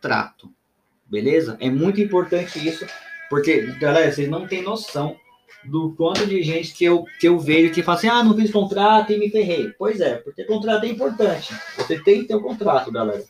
Beleza? 1.05 1.57
É 1.59 1.69
muito 1.69 2.01
importante 2.01 2.65
isso, 2.67 2.85
porque, 3.29 3.62
galera, 3.79 4.12
vocês 4.12 4.29
não 4.29 4.47
têm 4.47 4.63
noção 4.63 5.15
do 5.63 5.93
quanto 5.93 6.25
de 6.25 6.41
gente 6.43 6.74
que 6.74 6.85
eu, 6.85 7.05
que 7.19 7.27
eu 7.27 7.39
vejo 7.39 7.74
que 7.74 7.83
fala 7.83 7.97
assim, 7.97 8.07
ah, 8.07 8.24
não 8.24 8.35
fiz 8.35 8.51
contrato 8.51 9.12
e 9.12 9.17
me 9.17 9.29
ferrei. 9.29 9.71
Pois 9.77 10.00
é, 10.00 10.15
porque 10.15 10.43
contrato 10.43 10.85
é 10.85 10.89
importante. 10.89 11.53
Você 11.77 12.00
tem 12.00 12.21
que 12.21 12.27
ter 12.27 12.35
um 12.35 12.41
contrato, 12.41 12.91
galera. 12.91 13.24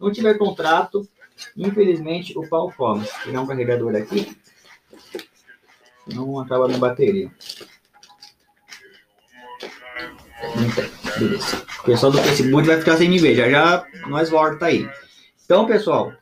Não 0.00 0.12
tiver 0.12 0.34
contrato, 0.34 1.08
infelizmente, 1.56 2.36
o 2.36 2.48
pau 2.48 2.72
come. 2.76 3.04
Vou 3.04 3.24
pegar 3.24 3.40
um 3.40 3.46
carregador 3.46 3.94
aqui. 3.94 4.36
Não 6.12 6.38
acaba 6.38 6.66
minha 6.66 6.78
bateria. 6.78 7.30
Não 10.56 10.70
tem. 10.70 10.90
Beleza. 11.18 11.64
O 11.80 11.84
pessoal 11.84 12.12
do 12.12 12.18
Facebook 12.18 12.66
vai 12.66 12.78
ficar 12.78 12.96
sem 12.96 13.08
me 13.08 13.18
ver. 13.18 13.34
Já 13.34 13.48
já 13.48 13.86
nós 14.08 14.28
volta 14.28 14.66
aí. 14.66 14.88
Então, 15.46 15.64
pessoal, 15.64 16.12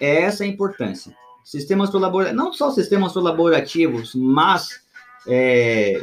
essa 0.00 0.44
é 0.44 0.46
a 0.46 0.50
importância. 0.50 1.14
Sistemas 1.44 1.90
colaborativos, 1.90 2.42
não 2.42 2.52
só 2.54 2.70
sistemas 2.70 3.12
colaborativos, 3.12 4.14
mas 4.14 4.80
é, 5.28 6.02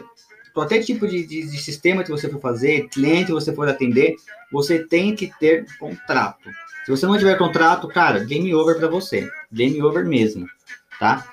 qualquer 0.53 0.83
tipo 0.83 1.07
de, 1.07 1.25
de, 1.25 1.49
de, 1.49 1.57
sistema 1.57 2.03
que 2.03 2.11
você 2.11 2.29
for 2.29 2.39
fazer, 2.39 2.87
cliente 2.89 3.25
que 3.25 3.31
você 3.31 3.53
for 3.53 3.67
atender, 3.67 4.15
você 4.51 4.85
tem 4.85 5.15
que 5.15 5.31
ter 5.39 5.65
contrato. 5.79 6.47
Se 6.85 6.91
você 6.91 7.07
não 7.07 7.17
tiver 7.17 7.37
contrato, 7.39 7.87
cara, 7.87 8.23
game 8.23 8.53
over 8.53 8.77
para 8.77 8.87
você. 8.87 9.27
Game 9.51 9.81
over 9.81 10.05
mesmo, 10.05 10.47
tá? 10.99 11.27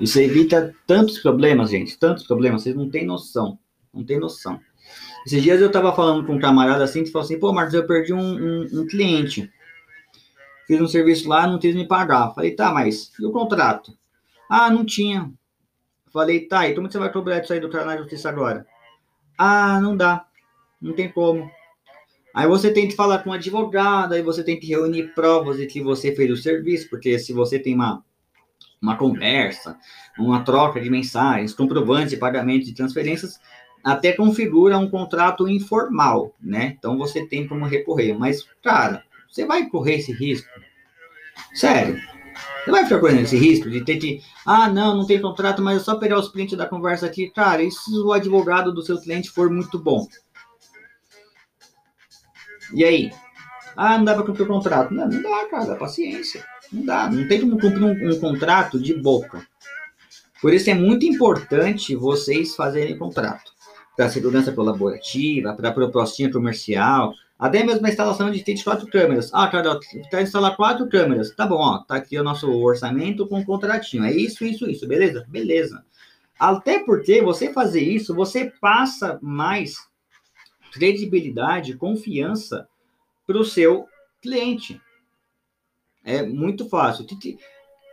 Isso 0.00 0.18
evita 0.20 0.74
tantos 0.86 1.18
problemas, 1.18 1.70
gente, 1.70 1.98
tantos 1.98 2.26
problemas, 2.26 2.62
vocês 2.62 2.74
não 2.74 2.88
têm 2.88 3.04
noção, 3.04 3.58
não 3.92 4.02
têm 4.02 4.18
noção. 4.18 4.58
Esses 5.26 5.42
dias 5.42 5.60
eu 5.60 5.70
tava 5.70 5.94
falando 5.94 6.26
com 6.26 6.34
um 6.34 6.40
camarada 6.40 6.82
assim, 6.82 7.04
que 7.04 7.10
falou 7.10 7.24
assim, 7.24 7.38
pô, 7.38 7.52
Marcos, 7.52 7.74
eu 7.74 7.86
perdi 7.86 8.12
um, 8.12 8.18
um, 8.20 8.80
um 8.80 8.86
cliente. 8.86 9.50
Fiz 10.66 10.80
um 10.80 10.88
serviço 10.88 11.28
lá, 11.28 11.46
não 11.46 11.58
quis 11.58 11.74
me 11.74 11.86
pagar. 11.86 12.34
Falei, 12.34 12.52
tá, 12.52 12.72
mas 12.72 13.12
e 13.18 13.24
o 13.24 13.32
contrato? 13.32 13.92
Ah, 14.48 14.70
não 14.70 14.84
tinha. 14.84 15.32
Falei, 16.12 16.46
tá, 16.46 16.68
e 16.68 16.74
como 16.74 16.90
você 16.90 16.98
vai 16.98 17.10
cobrar 17.10 17.42
isso 17.42 17.52
aí 17.52 17.60
do 17.60 17.70
Tribunal 17.70 17.96
de 17.96 18.02
Justiça 18.02 18.28
agora? 18.28 18.66
Ah, 19.38 19.80
não 19.80 19.96
dá. 19.96 20.26
Não 20.80 20.92
tem 20.92 21.10
como. 21.10 21.50
Aí 22.34 22.46
você 22.46 22.72
tem 22.72 22.88
que 22.88 22.94
falar 22.94 23.18
com 23.18 23.30
um 23.30 23.34
advogado, 23.34 24.14
aí 24.14 24.22
você 24.22 24.42
tem 24.42 24.58
que 24.58 24.66
reunir 24.66 25.14
provas 25.14 25.58
de 25.58 25.66
que 25.66 25.82
você 25.82 26.14
fez 26.14 26.30
o 26.30 26.36
serviço, 26.36 26.88
porque 26.88 27.18
se 27.18 27.32
você 27.32 27.58
tem 27.58 27.74
uma, 27.74 28.02
uma 28.80 28.96
conversa, 28.96 29.78
uma 30.18 30.42
troca 30.42 30.80
de 30.80 30.88
mensagens, 30.88 31.52
comprovantes 31.52 32.10
de 32.10 32.16
pagamento 32.16 32.64
de 32.64 32.74
transferências, 32.74 33.38
até 33.82 34.12
configura 34.12 34.78
um 34.78 34.88
contrato 34.88 35.48
informal, 35.48 36.34
né? 36.40 36.76
Então 36.78 36.96
você 36.96 37.26
tem 37.26 37.46
como 37.46 37.64
recorrer. 37.64 38.14
Mas, 38.14 38.46
cara, 38.62 39.02
você 39.28 39.44
vai 39.44 39.68
correr 39.68 39.96
esse 39.96 40.12
risco? 40.12 40.48
Sério? 41.54 42.00
Você 42.64 42.70
vai 42.70 42.84
ficar 42.84 43.00
correndo 43.00 43.22
esse 43.22 43.36
risco 43.36 43.68
de 43.68 43.84
ter 43.84 43.96
que, 43.96 44.22
ah, 44.46 44.68
não, 44.68 44.96
não 44.96 45.06
tem 45.06 45.20
contrato, 45.20 45.60
mas 45.60 45.80
é 45.80 45.84
só 45.84 45.96
pegar 45.96 46.18
os 46.18 46.28
prints 46.28 46.56
da 46.56 46.66
conversa 46.66 47.06
aqui. 47.06 47.30
Cara, 47.30 47.62
e 47.62 47.70
se 47.70 47.90
o 47.98 48.12
advogado 48.12 48.72
do 48.72 48.82
seu 48.82 49.00
cliente 49.00 49.30
for 49.30 49.50
muito 49.50 49.78
bom? 49.78 50.06
E 52.72 52.84
aí? 52.84 53.12
Ah, 53.76 53.98
não 53.98 54.04
dá 54.04 54.14
para 54.14 54.24
cumprir 54.24 54.44
o 54.44 54.48
contrato. 54.48 54.94
Não, 54.94 55.08
não 55.08 55.22
dá, 55.22 55.46
cara, 55.48 55.74
paciência. 55.74 56.44
Não 56.72 56.84
dá, 56.84 57.10
não 57.10 57.26
tem 57.26 57.40
como 57.40 57.58
cumprir 57.58 57.82
um, 57.82 58.10
um 58.10 58.20
contrato 58.20 58.80
de 58.80 58.94
boca. 58.94 59.46
Por 60.40 60.54
isso 60.54 60.70
é 60.70 60.74
muito 60.74 61.04
importante 61.04 61.94
vocês 61.94 62.54
fazerem 62.54 62.96
contrato. 62.96 63.52
Para 63.96 64.08
segurança 64.08 64.52
colaborativa, 64.52 65.54
para 65.54 65.72
propostinha 65.72 66.30
comercial, 66.30 67.14
até 67.38 67.62
mesmo 67.64 67.84
a 67.86 67.90
instalação 67.90 68.30
de 68.30 68.38
24 68.38 68.86
câmeras. 68.86 69.30
Ah, 69.32 69.48
cara, 69.48 69.78
quer 70.10 70.22
instalar 70.22 70.56
quatro 70.56 70.88
câmeras. 70.88 71.30
Tá 71.34 71.46
bom, 71.46 71.58
ó. 71.58 71.78
Tá 71.78 71.96
aqui 71.96 72.18
o 72.18 72.24
nosso 72.24 72.50
orçamento 72.50 73.26
com 73.26 73.40
o 73.40 73.44
contratinho. 73.44 74.04
É 74.04 74.12
isso, 74.12 74.44
isso, 74.44 74.68
isso. 74.70 74.86
Beleza? 74.86 75.26
Beleza. 75.28 75.84
Até 76.38 76.78
porque 76.78 77.20
você 77.20 77.52
fazer 77.52 77.82
isso, 77.82 78.14
você 78.14 78.52
passa 78.60 79.18
mais 79.20 79.76
credibilidade, 80.72 81.76
confiança 81.76 82.66
para 83.26 83.38
o 83.38 83.44
seu 83.44 83.86
cliente. 84.20 84.80
É 86.04 86.22
muito 86.22 86.68
fácil. 86.68 87.06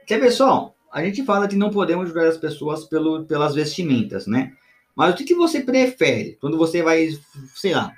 Quer 0.08 0.20
ver 0.20 0.32
só? 0.32 0.74
a 0.92 1.04
gente 1.04 1.24
fala 1.24 1.48
que 1.48 1.56
não 1.56 1.70
podemos 1.70 2.08
julgar 2.08 2.28
as 2.28 2.38
pessoas 2.38 2.86
pelo, 2.86 3.26
pelas 3.26 3.54
vestimentas, 3.54 4.26
né? 4.26 4.54
Mas 5.00 5.14
o 5.14 5.16
que, 5.16 5.24
que 5.24 5.34
você 5.34 5.62
prefere 5.62 6.38
quando 6.42 6.58
você 6.58 6.84
vai, 6.84 7.08
sei 7.56 7.74
lá, 7.74 7.94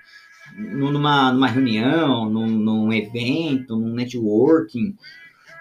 numa, 0.55 1.33
numa 1.33 1.47
reunião, 1.47 2.29
num, 2.29 2.45
num 2.45 2.93
evento, 2.93 3.75
num 3.75 3.95
networking, 3.95 4.95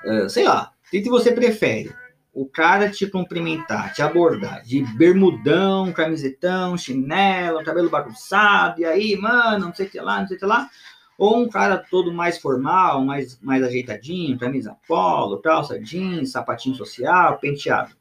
uh, 0.05 0.29
sei 0.29 0.45
lá, 0.45 0.71
o 0.87 0.91
que, 0.91 1.01
que 1.01 1.09
você 1.09 1.33
prefere? 1.33 1.95
O 2.31 2.45
cara 2.45 2.91
te 2.91 3.07
cumprimentar, 3.07 3.95
te 3.95 4.03
abordar 4.03 4.63
de 4.63 4.83
bermudão, 4.99 5.91
camisetão, 5.95 6.77
chinelo, 6.77 7.65
cabelo 7.65 7.89
bagunçado, 7.89 8.83
e 8.83 8.85
aí, 8.85 9.17
mano, 9.17 9.65
não 9.65 9.75
sei 9.75 9.87
o 9.87 9.91
que 9.91 9.99
lá, 9.99 10.21
não 10.21 10.29
sei 10.29 10.37
o 10.37 10.41
que 10.41 10.45
lá, 10.45 10.69
ou 11.17 11.39
um 11.39 11.49
cara 11.49 11.79
todo 11.79 12.13
mais 12.13 12.37
formal, 12.37 13.03
mais, 13.03 13.41
mais 13.41 13.63
ajeitadinho, 13.63 14.39
camisa 14.39 14.77
polo, 14.87 15.41
calça 15.41 15.81
jeans, 15.81 16.33
sapatinho 16.33 16.75
social, 16.75 17.39
penteado. 17.39 17.99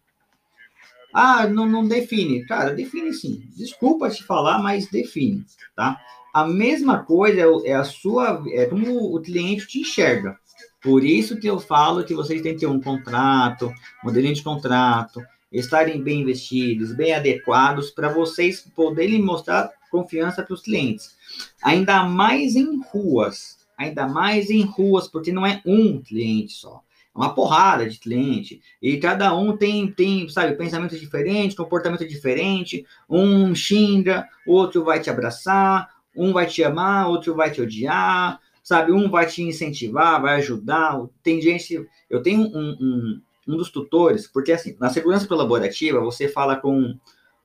Ah, 1.13 1.47
não, 1.47 1.65
não 1.65 1.87
define. 1.87 2.45
Cara, 2.45 2.73
define 2.73 3.13
sim. 3.13 3.41
Desculpa 3.55 4.09
te 4.09 4.23
falar, 4.23 4.59
mas 4.59 4.89
define, 4.89 5.43
tá? 5.75 5.99
A 6.33 6.45
mesma 6.45 7.03
coisa 7.03 7.41
é, 7.41 7.71
é 7.71 7.73
a 7.73 7.83
sua, 7.83 8.43
é 8.49 8.65
como 8.65 9.15
o 9.15 9.19
cliente 9.19 9.67
te 9.67 9.79
enxerga. 9.79 10.37
Por 10.81 11.03
isso 11.03 11.37
que 11.39 11.47
eu 11.47 11.59
falo 11.59 12.03
que 12.03 12.13
vocês 12.13 12.41
têm 12.41 12.53
que 12.53 12.61
ter 12.61 12.67
um 12.67 12.79
contrato, 12.79 13.71
modelinho 14.03 14.33
de 14.33 14.43
contrato, 14.43 15.21
estarem 15.51 16.01
bem 16.01 16.23
vestidos, 16.23 16.93
bem 16.93 17.13
adequados, 17.13 17.89
para 17.89 18.09
vocês 18.09 18.61
poderem 18.75 19.21
mostrar 19.21 19.71
confiança 19.91 20.43
para 20.43 20.53
os 20.53 20.61
clientes. 20.61 21.15
Ainda 21.63 22.03
mais 22.03 22.55
em 22.55 22.79
ruas, 22.91 23.57
ainda 23.77 24.07
mais 24.07 24.49
em 24.49 24.61
ruas, 24.61 25.07
porque 25.07 25.31
não 25.31 25.45
é 25.45 25.61
um 25.65 26.01
cliente 26.01 26.53
só. 26.53 26.81
É 27.15 27.19
uma 27.19 27.33
porrada 27.33 27.89
de 27.89 27.99
cliente. 27.99 28.61
E 28.81 28.97
cada 28.97 29.35
um 29.35 29.57
tem, 29.57 29.91
tem, 29.91 30.27
sabe, 30.29 30.55
pensamento 30.55 30.97
diferente, 30.97 31.55
comportamento 31.55 32.07
diferente. 32.07 32.85
Um 33.09 33.53
xinga, 33.53 34.27
outro 34.45 34.83
vai 34.83 34.99
te 34.99 35.09
abraçar, 35.09 35.89
um 36.15 36.31
vai 36.33 36.45
te 36.45 36.63
amar, 36.63 37.07
outro 37.07 37.35
vai 37.35 37.51
te 37.51 37.61
odiar, 37.61 38.39
sabe? 38.63 38.91
Um 38.91 39.09
vai 39.09 39.25
te 39.25 39.41
incentivar, 39.41 40.21
vai 40.21 40.35
ajudar. 40.35 41.01
Tem 41.23 41.41
gente. 41.41 41.85
Eu 42.09 42.21
tenho 42.21 42.41
um, 42.41 42.77
um, 42.79 43.21
um 43.47 43.57
dos 43.57 43.69
tutores, 43.69 44.27
porque 44.27 44.51
assim, 44.51 44.75
na 44.79 44.89
segurança 44.89 45.27
colaborativa, 45.27 45.99
você 45.99 46.27
fala 46.27 46.55
com 46.55 46.95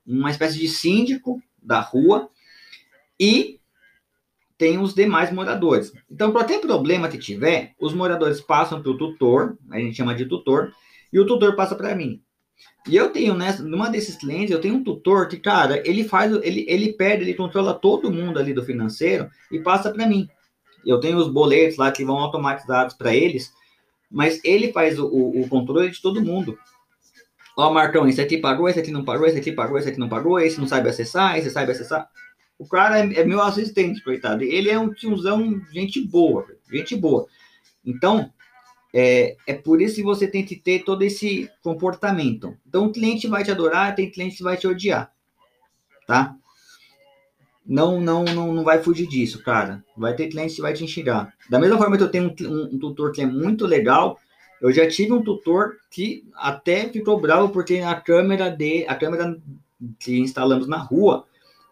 uma 0.05 0.29
espécie 0.29 0.59
de 0.59 0.67
síndico 0.67 1.41
da 1.61 1.79
rua 1.79 2.29
e 3.19 3.59
tem 4.57 4.77
os 4.77 4.93
demais 4.93 5.31
moradores. 5.31 5.91
Então, 6.09 6.31
qualquer 6.31 6.61
problema 6.61 7.07
que 7.07 7.17
tiver, 7.17 7.73
os 7.79 7.93
moradores 7.93 8.39
passam 8.39 8.81
para 8.81 8.91
o 8.91 8.97
tutor, 8.97 9.57
a 9.69 9.79
gente 9.79 9.97
chama 9.97 10.15
de 10.15 10.25
tutor, 10.25 10.71
e 11.11 11.19
o 11.19 11.25
tutor 11.25 11.55
passa 11.55 11.75
para 11.75 11.95
mim. 11.95 12.21
E 12.87 12.95
eu 12.95 13.09
tenho, 13.09 13.33
nessa, 13.33 13.63
numa 13.63 13.89
desses 13.89 14.15
clientes, 14.15 14.51
eu 14.51 14.61
tenho 14.61 14.75
um 14.75 14.83
tutor 14.83 15.27
que, 15.27 15.37
cara, 15.37 15.81
ele 15.87 16.03
faz, 16.03 16.31
ele, 16.43 16.65
ele 16.69 16.93
perde, 16.93 17.23
ele 17.23 17.33
controla 17.33 17.73
todo 17.73 18.11
mundo 18.11 18.39
ali 18.39 18.53
do 18.53 18.63
financeiro 18.63 19.27
e 19.51 19.59
passa 19.59 19.91
para 19.91 20.05
mim. 20.05 20.29
Eu 20.85 20.99
tenho 20.99 21.17
os 21.17 21.27
boletos 21.27 21.77
lá 21.77 21.91
que 21.91 22.05
vão 22.05 22.17
automatizados 22.17 22.95
para 22.95 23.13
eles, 23.13 23.51
mas 24.09 24.39
ele 24.43 24.71
faz 24.71 24.99
o, 24.99 25.07
o, 25.07 25.47
controle 25.49 25.89
de 25.89 25.99
todo 25.99 26.23
mundo. 26.23 26.57
Ó, 27.57 27.73
Marcão, 27.73 28.07
esse 28.07 28.21
aqui 28.21 28.37
pagou, 28.37 28.69
esse 28.69 28.79
aqui 28.79 28.91
não 28.91 29.03
pagou, 29.03 29.25
esse 29.25 29.39
aqui 29.39 29.51
pagou, 29.51 29.77
esse 29.79 29.89
aqui 29.89 29.99
não 29.99 30.09
pagou, 30.09 30.39
esse 30.39 30.59
não 30.59 30.67
sabe 30.67 30.87
acessar, 30.87 31.37
esse 31.37 31.49
sabe 31.49 31.71
acessar. 31.71 32.07
O 32.57 32.67
cara 32.67 32.99
é, 32.99 33.21
é 33.21 33.25
meu 33.25 33.41
assistente, 33.41 34.03
coitado. 34.03 34.43
Ele 34.43 34.69
é 34.69 34.79
um 34.79 34.93
tiozão, 34.93 35.61
gente 35.71 36.01
boa, 36.01 36.45
gente 36.71 36.95
boa. 36.95 37.27
Então, 37.85 38.31
é, 38.93 39.35
é 39.45 39.53
por 39.53 39.81
isso 39.81 39.95
que 39.95 40.03
você 40.03 40.27
tem 40.27 40.45
que 40.45 40.55
ter 40.55 40.83
todo 40.83 41.03
esse 41.03 41.49
comportamento. 41.61 42.57
Então, 42.65 42.85
o 42.85 42.91
cliente 42.91 43.27
vai 43.27 43.43
te 43.43 43.51
adorar, 43.51 43.93
tem 43.93 44.09
cliente 44.09 44.37
que 44.37 44.43
vai 44.43 44.55
te 44.55 44.67
odiar, 44.67 45.11
tá? 46.07 46.35
Não, 47.65 47.99
não, 47.99 48.23
não, 48.23 48.53
não 48.53 48.63
vai 48.63 48.81
fugir 48.81 49.07
disso, 49.07 49.43
cara. 49.43 49.83
Vai 49.97 50.15
ter 50.15 50.27
cliente 50.27 50.55
que 50.55 50.61
vai 50.61 50.73
te 50.73 50.83
enxergar. 50.83 51.33
Da 51.49 51.59
mesma 51.59 51.77
forma 51.77 51.97
que 51.97 52.03
eu 52.03 52.11
tenho 52.11 52.33
um, 52.39 52.47
um, 52.47 52.63
um 52.75 52.79
tutor 52.79 53.11
que 53.11 53.21
é 53.21 53.25
muito 53.25 53.65
legal, 53.65 54.19
eu 54.61 54.71
já 54.71 54.87
tive 54.87 55.11
um 55.11 55.23
tutor 55.23 55.77
que 55.91 56.23
até 56.35 56.87
ficou 56.87 57.19
bravo 57.19 57.49
porque 57.49 57.79
a 57.79 57.95
câmera 57.95 58.49
de 58.49 58.85
a 58.87 58.95
câmera 58.95 59.37
que 59.99 60.17
instalamos 60.19 60.67
na 60.67 60.77
rua 60.77 61.25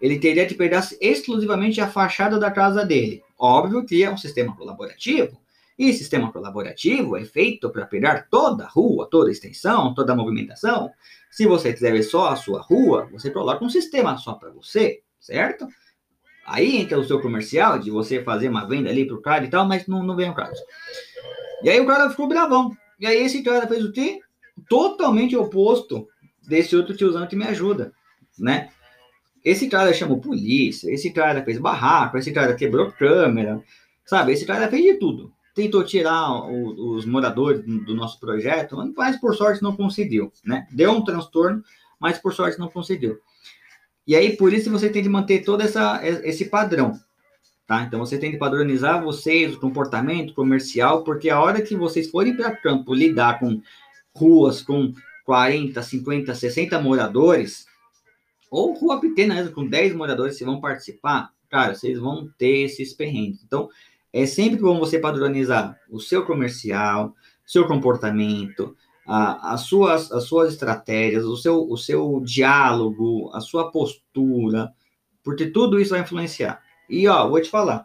ele 0.04 0.20
teria 0.20 0.46
que 0.46 0.54
pegar 0.54 0.86
exclusivamente 1.00 1.80
a 1.80 1.88
fachada 1.88 2.38
da 2.38 2.52
casa 2.52 2.86
dele. 2.86 3.24
Óbvio 3.40 3.86
que 3.86 4.04
é 4.04 4.12
um 4.12 4.18
sistema 4.18 4.54
colaborativo. 4.54 5.42
E 5.80 5.94
sistema 5.94 6.30
colaborativo 6.30 7.16
é 7.16 7.24
feito 7.24 7.70
para 7.70 7.86
pegar 7.86 8.28
toda 8.30 8.66
a 8.66 8.68
rua, 8.68 9.08
toda 9.10 9.30
a 9.30 9.32
extensão, 9.32 9.94
toda 9.94 10.12
a 10.12 10.16
movimentação. 10.16 10.92
Se 11.32 11.48
você 11.48 11.72
quiser 11.72 11.94
ver 11.94 12.04
só 12.04 12.28
a 12.28 12.36
sua 12.36 12.60
rua, 12.60 13.08
você 13.14 13.32
coloca 13.32 13.64
um 13.64 13.70
sistema 13.70 14.18
só 14.18 14.34
para 14.34 14.50
você, 14.50 15.00
certo? 15.22 15.66
Aí 16.46 16.82
entra 16.82 17.00
o 17.00 17.06
seu 17.06 17.22
comercial 17.22 17.80
de 17.80 17.90
você 17.90 18.22
fazer 18.22 18.50
uma 18.50 18.68
venda 18.68 18.90
ali 18.90 19.08
para 19.08 19.16
o 19.16 19.22
cara 19.22 19.46
e 19.46 19.50
tal, 19.50 19.66
mas 19.66 19.88
não, 19.88 20.04
não 20.04 20.18
vem 20.18 20.30
o 20.30 20.36
caso. 20.36 20.62
E 21.64 21.70
aí 21.70 21.80
o 21.80 21.88
cara 21.88 22.10
ficou 22.10 22.28
bravão. 22.28 22.76
E 23.00 23.08
aí 23.08 23.24
esse 23.24 23.42
cara 23.42 23.66
fez 23.68 23.86
o 23.86 23.92
quê? 23.94 24.20
Totalmente 24.68 25.34
oposto 25.38 26.10
desse 26.46 26.76
outro 26.76 26.94
tiozão 26.94 27.26
que 27.26 27.38
me 27.38 27.46
ajuda, 27.46 27.94
né? 28.38 28.70
Esse 29.44 29.68
cara 29.68 29.94
chamou 29.94 30.22
polícia, 30.22 30.92
esse 30.92 31.12
cara 31.12 31.44
fez 31.44 31.58
barraco, 31.58 32.18
esse 32.18 32.32
cara 32.32 32.56
quebrou 32.56 32.92
câmera, 32.92 33.62
sabe? 34.06 34.32
Esse 34.32 34.46
cara 34.46 34.70
fez 34.70 34.84
de 34.84 34.94
tudo. 34.96 35.34
Tentou 35.54 35.84
tirar 35.84 36.32
o, 36.32 36.96
os 36.96 37.06
moradores 37.06 37.64
do 37.64 37.94
nosso 37.94 38.20
projeto, 38.20 38.78
mas 38.96 39.18
por 39.18 39.36
sorte 39.36 39.62
não 39.62 39.76
conseguiu, 39.76 40.32
né? 40.46 40.66
Deu 40.72 40.92
um 40.92 41.04
transtorno, 41.04 41.62
mas 42.00 42.18
por 42.18 42.34
sorte 42.34 42.58
não 42.58 42.70
conseguiu. 42.70 43.20
E 44.06 44.16
aí, 44.16 44.36
por 44.36 44.52
isso, 44.54 44.70
você 44.70 44.90
tem 44.90 45.04
que 45.04 45.10
manter 45.10 45.44
todo 45.44 45.62
essa, 45.62 46.02
esse 46.04 46.46
padrão, 46.46 47.00
tá? 47.66 47.84
Então, 47.84 48.00
você 48.00 48.18
tem 48.18 48.32
que 48.32 48.38
padronizar 48.38 49.04
vocês, 49.04 49.56
o 49.56 49.60
comportamento 49.60 50.34
comercial, 50.34 51.04
porque 51.04 51.30
a 51.30 51.40
hora 51.40 51.62
que 51.62 51.76
vocês 51.76 52.10
forem 52.10 52.36
para 52.36 52.56
campo 52.56 52.94
lidar 52.94 53.40
com 53.40 53.62
ruas 54.14 54.62
com 54.62 54.94
40, 55.26 55.82
50, 55.82 56.36
60 56.36 56.80
moradores, 56.82 57.66
ou 58.54 58.74
rua 58.74 59.02
pequena, 59.02 59.50
com 59.50 59.68
10 59.68 59.96
moradores 59.96 60.38
que 60.38 60.46
vão 60.46 60.62
participar, 60.62 61.34
cara, 61.50 61.74
vocês 61.74 61.98
vão 61.98 62.30
ter 62.38 62.66
esses 62.66 62.94
perrengues. 62.94 63.44
Então, 63.44 63.68
é 64.14 64.28
sempre 64.28 64.62
bom 64.62 64.78
você 64.78 65.00
padronizar 65.00 65.76
o 65.90 66.00
seu 66.00 66.24
comercial, 66.24 67.16
seu 67.44 67.66
comportamento, 67.66 68.78
a, 69.08 69.54
as, 69.54 69.62
suas, 69.62 70.12
as 70.12 70.26
suas 70.26 70.54
estratégias, 70.54 71.26
o 71.26 71.36
seu, 71.36 71.68
o 71.68 71.76
seu 71.76 72.22
diálogo, 72.24 73.32
a 73.34 73.42
sua 73.42 73.72
postura, 73.72 74.72
porque 75.24 75.48
tudo 75.48 75.80
isso 75.80 75.90
vai 75.90 76.02
influenciar. 76.02 76.62
E, 76.88 77.08
ó, 77.08 77.28
vou 77.28 77.42
te 77.42 77.50
falar, 77.50 77.84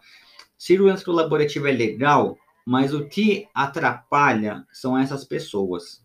segurança 0.59 1.03
colaborativa 1.03 1.71
é 1.71 1.73
legal, 1.73 2.37
mas 2.67 2.93
o 2.93 3.09
que 3.09 3.49
atrapalha 3.55 4.67
são 4.71 4.99
essas 4.99 5.25
pessoas. 5.25 6.05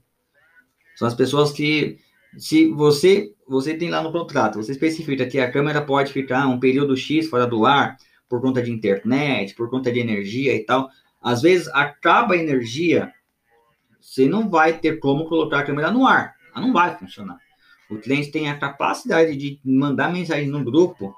São 0.96 1.06
as 1.06 1.14
pessoas 1.14 1.52
que 1.52 2.00
se 2.38 2.72
você 2.72 3.34
você 3.48 3.76
tem 3.76 3.90
lá 3.90 4.02
no 4.02 4.12
contrato, 4.12 4.56
você 4.56 4.72
especifica 4.72 5.26
que 5.26 5.40
a 5.40 5.52
câmera 5.52 5.82
pode 5.82 6.12
ficar 6.12 6.48
um 6.48 6.60
período 6.60 6.96
X 6.96 7.28
fora 7.28 7.46
do 7.46 7.66
ar 7.66 7.98
por 8.28 8.42
conta 8.42 8.62
de 8.62 8.72
internet, 8.72 9.54
por 9.54 9.70
conta 9.70 9.92
de 9.92 10.00
energia 10.00 10.56
e 10.56 10.66
tal. 10.66 10.90
Às 11.22 11.42
vezes 11.42 11.68
acaba 11.70 12.34
a 12.34 12.38
energia, 12.38 13.12
você 14.00 14.28
não 14.28 14.50
vai 14.50 14.78
ter 14.78 15.00
como 15.00 15.26
colocar 15.26 15.60
a 15.60 15.64
câmera 15.64 15.92
no 15.92 16.06
ar. 16.06 16.36
Ela 16.56 16.66
não 16.66 16.74
vai 16.74 16.98
funcionar. 16.98 17.38
O 17.90 17.98
cliente 17.98 18.32
tem 18.32 18.50
a 18.50 18.58
capacidade 18.58 19.36
de 19.36 19.60
mandar 19.64 20.12
mensagem 20.12 20.48
no 20.48 20.64
grupo 20.64 21.16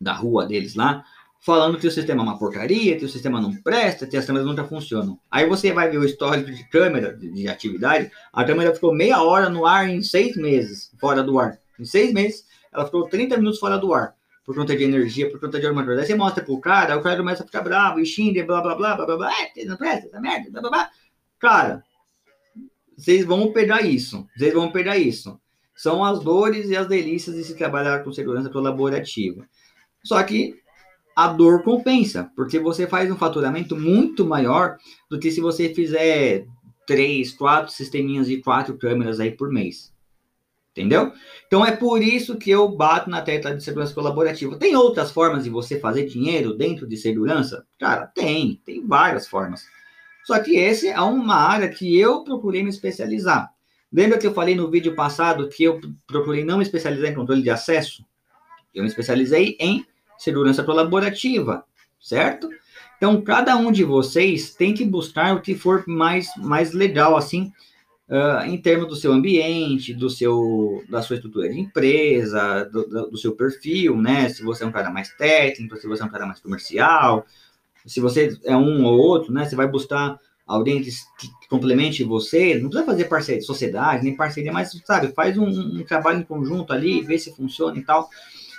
da 0.00 0.12
rua 0.12 0.46
deles 0.46 0.74
lá, 0.74 1.04
falando 1.40 1.78
que 1.78 1.86
o 1.86 1.90
sistema 1.90 2.22
é 2.22 2.24
uma 2.24 2.38
porcaria, 2.38 2.98
que 2.98 3.04
o 3.04 3.08
sistema 3.08 3.40
não 3.40 3.54
presta, 3.62 4.06
que 4.06 4.16
as 4.16 4.26
câmeras 4.26 4.46
nunca 4.46 4.64
funcionam. 4.64 5.18
Aí 5.30 5.48
você 5.48 5.72
vai 5.72 5.88
ver 5.88 5.98
o 5.98 6.04
histórico 6.04 6.50
de 6.50 6.68
câmera, 6.68 7.16
de, 7.16 7.32
de, 7.32 7.48
atividade, 7.48 8.10
a 8.32 8.44
câmera 8.44 8.74
ficou 8.74 8.94
meia 8.94 9.22
hora 9.22 9.48
no 9.48 9.64
ar 9.64 9.88
em 9.88 10.02
seis 10.02 10.36
meses, 10.36 10.92
fora 11.00 11.22
do 11.22 11.38
ar. 11.38 11.58
Em 11.78 11.84
seis 11.84 12.12
meses, 12.12 12.44
ela 12.70 12.84
ficou 12.84 13.08
30 13.08 13.38
minutos 13.38 13.58
fora 13.58 13.78
do 13.78 13.94
ar, 13.94 14.14
por 14.44 14.54
conta 14.54 14.76
de 14.76 14.84
energia, 14.84 15.30
por 15.30 15.40
conta 15.40 15.58
de 15.58 15.66
coisa. 15.72 16.00
Aí 16.02 16.06
você 16.06 16.14
mostra 16.14 16.44
pro 16.44 16.60
cara, 16.60 16.98
o 16.98 17.02
cara 17.02 17.16
começa 17.16 17.42
a 17.42 17.46
ficar 17.46 17.62
bravo, 17.62 18.00
e 18.00 18.06
xinga, 18.06 18.44
blá, 18.44 18.60
blá, 18.60 18.74
blá, 18.74 18.96
blá, 18.96 19.06
blá, 19.06 19.16
blá, 19.16 19.32
não 19.66 19.76
presta, 19.76 20.08
essa 20.08 20.20
merda, 20.20 20.50
blá, 20.50 20.60
blá, 20.60 20.70
blá. 20.70 20.90
Cara, 21.38 21.82
vocês 22.96 23.24
vão 23.24 23.50
pegar 23.50 23.80
isso, 23.80 24.26
vocês 24.36 24.52
vão 24.52 24.70
pegar 24.70 24.98
isso. 24.98 25.40
São 25.74 26.04
as 26.04 26.20
dores 26.20 26.68
e 26.68 26.76
as 26.76 26.86
delícias 26.86 27.34
de 27.34 27.44
se 27.44 27.54
trabalhar 27.54 28.04
com 28.04 28.12
segurança 28.12 28.50
colaborativa. 28.50 29.48
Só 30.04 30.22
que 30.22 30.60
a 31.20 31.28
dor 31.28 31.62
compensa, 31.62 32.30
porque 32.34 32.58
você 32.58 32.86
faz 32.86 33.10
um 33.10 33.16
faturamento 33.16 33.76
muito 33.76 34.24
maior 34.24 34.78
do 35.10 35.18
que 35.18 35.30
se 35.30 35.38
você 35.38 35.68
fizer 35.74 36.46
três, 36.86 37.30
quatro 37.30 37.70
sisteminhas 37.70 38.26
de 38.26 38.38
quatro 38.38 38.78
câmeras 38.78 39.20
aí 39.20 39.30
por 39.30 39.52
mês. 39.52 39.92
Entendeu? 40.70 41.12
Então 41.46 41.62
é 41.66 41.72
por 41.72 42.02
isso 42.02 42.38
que 42.38 42.50
eu 42.50 42.66
bato 42.70 43.10
na 43.10 43.20
tecla 43.20 43.54
de 43.54 43.62
segurança 43.62 43.92
colaborativa. 43.92 44.56
Tem 44.56 44.74
outras 44.74 45.10
formas 45.10 45.44
de 45.44 45.50
você 45.50 45.78
fazer 45.78 46.06
dinheiro 46.06 46.56
dentro 46.56 46.86
de 46.86 46.96
segurança? 46.96 47.66
Cara, 47.78 48.06
tem, 48.06 48.58
tem 48.64 48.86
várias 48.86 49.28
formas. 49.28 49.66
Só 50.24 50.38
que 50.38 50.56
esse 50.56 50.88
é 50.88 51.00
uma 51.02 51.34
área 51.34 51.68
que 51.68 51.98
eu 51.98 52.24
procurei 52.24 52.62
me 52.62 52.70
especializar. 52.70 53.52
Lembra 53.92 54.16
que 54.16 54.26
eu 54.26 54.32
falei 54.32 54.54
no 54.54 54.70
vídeo 54.70 54.94
passado 54.94 55.50
que 55.50 55.64
eu 55.64 55.82
procurei 56.06 56.44
não 56.46 56.56
me 56.56 56.64
especializar 56.64 57.10
em 57.10 57.14
controle 57.14 57.42
de 57.42 57.50
acesso? 57.50 58.06
Eu 58.72 58.82
me 58.82 58.88
especializei 58.88 59.58
em 59.60 59.84
segurança 60.20 60.62
colaborativa, 60.62 61.64
certo? 61.98 62.48
Então, 62.96 63.20
cada 63.22 63.56
um 63.56 63.72
de 63.72 63.82
vocês 63.82 64.54
tem 64.54 64.74
que 64.74 64.84
buscar 64.84 65.34
o 65.34 65.40
que 65.40 65.54
for 65.54 65.82
mais, 65.86 66.28
mais 66.36 66.72
legal, 66.72 67.16
assim, 67.16 67.50
uh, 68.06 68.44
em 68.44 68.58
termos 68.58 68.86
do 68.88 68.94
seu 68.94 69.12
ambiente, 69.12 69.94
do 69.94 70.10
seu, 70.10 70.84
da 70.90 71.00
sua 71.00 71.16
estrutura 71.16 71.48
de 71.48 71.58
empresa, 71.58 72.64
do, 72.64 73.10
do, 73.10 73.16
seu 73.16 73.34
perfil, 73.34 73.96
né? 73.96 74.28
Se 74.28 74.42
você 74.42 74.62
é 74.62 74.66
um 74.66 74.72
cara 74.72 74.90
mais 74.90 75.08
técnico, 75.14 75.76
se 75.78 75.88
você 75.88 76.02
é 76.02 76.06
um 76.06 76.10
cara 76.10 76.26
mais 76.26 76.38
comercial, 76.38 77.24
se 77.86 77.98
você 77.98 78.38
é 78.44 78.54
um 78.54 78.84
ou 78.84 78.98
outro, 78.98 79.32
né? 79.32 79.46
Você 79.46 79.56
vai 79.56 79.66
buscar 79.66 80.20
alguém 80.46 80.82
que, 80.82 80.90
que 80.90 81.48
complemente 81.48 82.04
você, 82.04 82.56
não 82.56 82.68
precisa 82.68 82.84
fazer 82.84 83.04
parceria, 83.04 83.40
sociedade, 83.40 84.04
nem 84.04 84.14
parceria, 84.14 84.52
mas, 84.52 84.78
sabe, 84.84 85.14
faz 85.14 85.38
um, 85.38 85.48
um 85.48 85.82
trabalho 85.84 86.20
em 86.20 86.24
conjunto 86.24 86.74
ali, 86.74 87.00
vê 87.00 87.16
se 87.16 87.34
funciona 87.34 87.78
e 87.78 87.82
tal, 87.82 88.10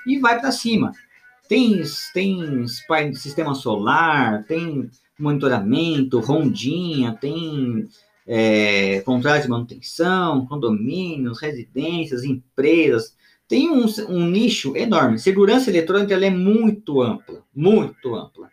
e 0.08 0.17
vai 0.17 0.39
para 0.39 0.52
cima. 0.52 0.93
Tem, 1.52 1.84
tem 2.14 2.66
sistema 3.14 3.54
solar, 3.54 4.46
tem 4.46 4.90
monitoramento, 5.20 6.22
rondinha, 6.22 7.12
tem 7.20 7.90
é, 8.26 9.02
contrato 9.02 9.42
de 9.42 9.50
manutenção, 9.50 10.46
condomínios, 10.46 11.42
residências, 11.42 12.24
empresas. 12.24 13.18
Tem 13.50 13.70
um, 13.70 13.86
um 14.08 14.30
nicho 14.30 14.78
enorme. 14.78 15.20
Segurança 15.20 15.70
eletrônica 15.70 16.14
é 16.14 16.30
muito 16.30 17.02
ampla, 17.02 17.44
muito 17.54 18.16
ampla. 18.16 18.50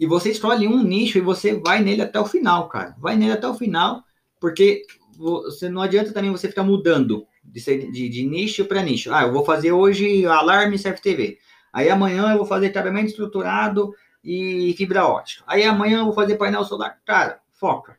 E 0.00 0.06
você 0.06 0.30
escolhe 0.30 0.66
um 0.66 0.82
nicho 0.82 1.18
e 1.18 1.20
você 1.20 1.52
vai 1.52 1.82
nele 1.82 2.00
até 2.00 2.18
o 2.18 2.24
final, 2.24 2.70
cara. 2.70 2.96
Vai 2.98 3.14
nele 3.14 3.32
até 3.32 3.46
o 3.46 3.52
final, 3.52 4.02
porque 4.40 4.84
você 5.18 5.68
não 5.68 5.82
adianta 5.82 6.14
também 6.14 6.30
você 6.30 6.48
ficar 6.48 6.62
mudando 6.64 7.26
de, 7.44 7.60
de, 7.90 8.08
de 8.08 8.22
nicho 8.24 8.64
para 8.64 8.82
nicho. 8.82 9.12
Ah, 9.12 9.24
eu 9.24 9.32
vou 9.34 9.44
fazer 9.44 9.72
hoje 9.72 10.24
alarme 10.24 10.78
CFTV. 10.78 11.36
Aí 11.72 11.88
amanhã 11.88 12.32
eu 12.32 12.38
vou 12.38 12.46
fazer 12.46 12.70
tratamento 12.70 13.08
estruturado 13.08 13.94
e 14.22 14.74
fibra 14.76 15.06
ótica. 15.06 15.44
Aí 15.46 15.62
amanhã 15.64 15.98
eu 15.98 16.04
vou 16.06 16.14
fazer 16.14 16.36
painel 16.36 16.64
solar. 16.64 16.98
Cara, 17.04 17.40
foca. 17.52 17.98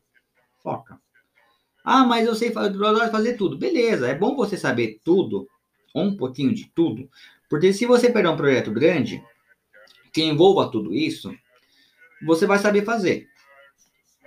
Foca. 0.62 1.00
Ah, 1.84 2.06
mas 2.06 2.28
eu 2.28 2.36
sei 2.36 2.52
fazer 2.52 3.34
tudo. 3.36 3.58
Beleza, 3.58 4.08
é 4.08 4.16
bom 4.16 4.36
você 4.36 4.58
saber 4.58 5.00
tudo, 5.04 5.48
um 5.96 6.16
pouquinho 6.16 6.54
de 6.54 6.70
tudo, 6.76 7.10
porque 7.50 7.74
se 7.74 7.86
você 7.86 8.12
pegar 8.12 8.32
um 8.32 8.38
projeto 8.38 8.72
grande 8.72 9.24
que 10.14 10.22
envolva 10.22 10.70
tudo 10.70 10.94
isso, 10.94 11.34
você 12.26 12.46
vai 12.46 12.60
saber 12.60 12.86
fazer. 12.86 13.28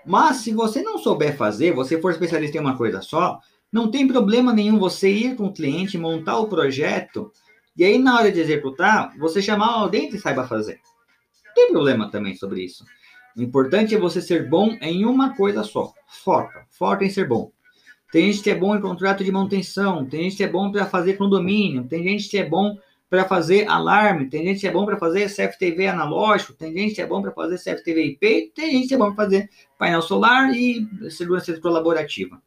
Mas 0.05 0.38
se 0.38 0.52
você 0.52 0.83
não 0.83 0.98
souber 0.98 1.37
fazer, 1.37 1.72
você 1.72 2.00
for 2.00 2.11
especialista 2.11 2.57
em 2.57 2.61
uma 2.61 2.76
coisa 2.76 3.00
só, 3.00 3.38
não 3.70 3.90
tem 3.90 4.09
problema 4.09 4.52
nenhum 4.52 4.78
você 4.78 5.09
ir 5.09 5.37
com 5.37 5.46
o 5.46 5.52
cliente, 5.52 5.96
montar 5.96 6.38
o 6.38 6.48
projeto, 6.48 7.33
e 7.76 7.85
aí 7.85 7.98
na 7.98 8.18
hora 8.18 8.30
de 8.30 8.40
executar, 8.40 9.16
você 9.18 9.40
chamar 9.40 9.72
alguém 9.72 10.11
que 10.11 10.18
saiba 10.18 10.46
fazer. 10.46 10.80
Não 11.46 11.54
tem 11.54 11.72
problema 11.72 12.11
também 12.11 12.35
sobre 12.35 12.64
isso. 12.64 12.85
O 13.37 13.42
importante 13.42 13.94
é 13.94 13.98
você 13.98 14.20
ser 14.20 14.48
bom 14.48 14.76
em 14.80 15.04
uma 15.04 15.35
coisa 15.35 15.62
só. 15.62 15.92
Foca, 16.06 16.66
foca 16.70 17.04
em 17.04 17.11
ser 17.11 17.26
bom. 17.26 17.50
Tem 18.12 18.30
gente 18.30 18.42
que 18.42 18.50
é 18.50 18.54
bom 18.54 18.76
em 18.76 18.80
contrato 18.80 19.24
de 19.24 19.32
manutenção, 19.32 20.04
tem 20.04 20.24
gente 20.24 20.37
que 20.37 20.44
é 20.44 20.48
bom 20.48 20.70
para 20.70 20.85
fazer 20.85 21.14
condomínio, 21.14 21.85
tem 21.85 22.02
gente 22.02 22.28
que 22.28 22.37
é 22.37 22.46
bom 22.46 22.76
para 23.08 23.24
fazer 23.24 23.66
alarme, 23.68 24.28
tem 24.28 24.44
gente 24.44 24.61
que 24.61 24.66
é 24.66 24.70
bom 24.70 24.85
para 24.85 24.98
fazer 24.98 25.30
CFTV 25.30 25.87
analógico, 25.87 26.52
tem 26.52 26.72
gente 26.74 26.94
que 26.94 27.00
é 27.00 27.06
bom 27.06 27.22
para 27.22 27.32
fazer 27.32 27.56
CFTV 27.56 28.04
IP, 28.04 28.52
tem 28.54 28.70
gente 28.72 28.88
que 28.88 28.94
é 28.94 28.98
bom 28.98 29.14
para 29.14 29.24
fazer 29.24 29.50
painel 29.78 30.02
solar 30.02 30.54
e 30.54 30.87
segurança 31.11 31.58
colaborativa. 31.58 32.42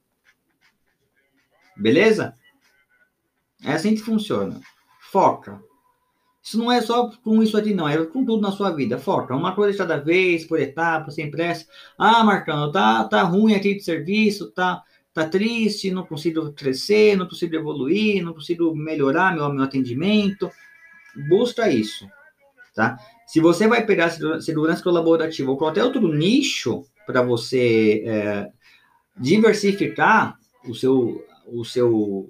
Beleza? 1.76 2.36
É 3.64 3.72
assim 3.72 3.96
que 3.96 4.02
funciona. 4.02 4.62
Foca. 5.12 5.62
Isso 6.46 6.60
não 6.60 6.72
é 6.72 6.80
só 6.80 7.10
com 7.24 7.42
isso 7.42 7.58
aqui, 7.58 7.74
não. 7.74 7.90
É 7.90 8.06
com 8.06 8.24
tudo 8.24 8.42
na 8.42 8.52
sua 8.52 8.70
vida. 8.72 9.00
Foca. 9.00 9.36
Uma 9.36 9.56
coisa 9.56 9.72
de 9.72 9.78
cada 9.78 9.98
vez, 9.98 10.46
por 10.46 10.60
etapa, 10.60 11.10
sem 11.10 11.32
pressa. 11.32 11.66
Ah, 11.98 12.24
Marcão, 12.24 12.72
tá, 12.72 13.04
tá 13.06 13.24
ruim 13.24 13.56
aqui 13.56 13.74
de 13.74 13.84
serviço, 13.84 14.52
tá, 14.52 14.84
tá 15.12 15.28
triste, 15.28 15.90
não 15.90 16.06
consigo 16.06 16.52
crescer, 16.54 17.18
não 17.18 17.28
consigo 17.28 17.56
evoluir, 17.56 18.24
não 18.24 18.34
consigo 18.34 18.76
melhorar 18.76 19.34
meu, 19.34 19.52
meu 19.52 19.64
atendimento. 19.64 20.52
Busca 21.28 21.68
isso, 21.70 22.08
tá? 22.76 22.98
Se 23.26 23.40
você 23.40 23.68
vai 23.68 23.84
pegar 23.84 24.12
segurança 24.42 24.84
colaborativa 24.84 25.50
ou 25.50 25.58
qualquer 25.58 25.84
outro 25.84 26.14
nicho 26.14 26.86
para 27.08 27.24
você 27.24 28.04
é, 28.06 28.52
diversificar 29.18 30.38
o 30.68 30.76
seu, 30.76 31.26
o 31.48 31.64
seu 31.66 32.30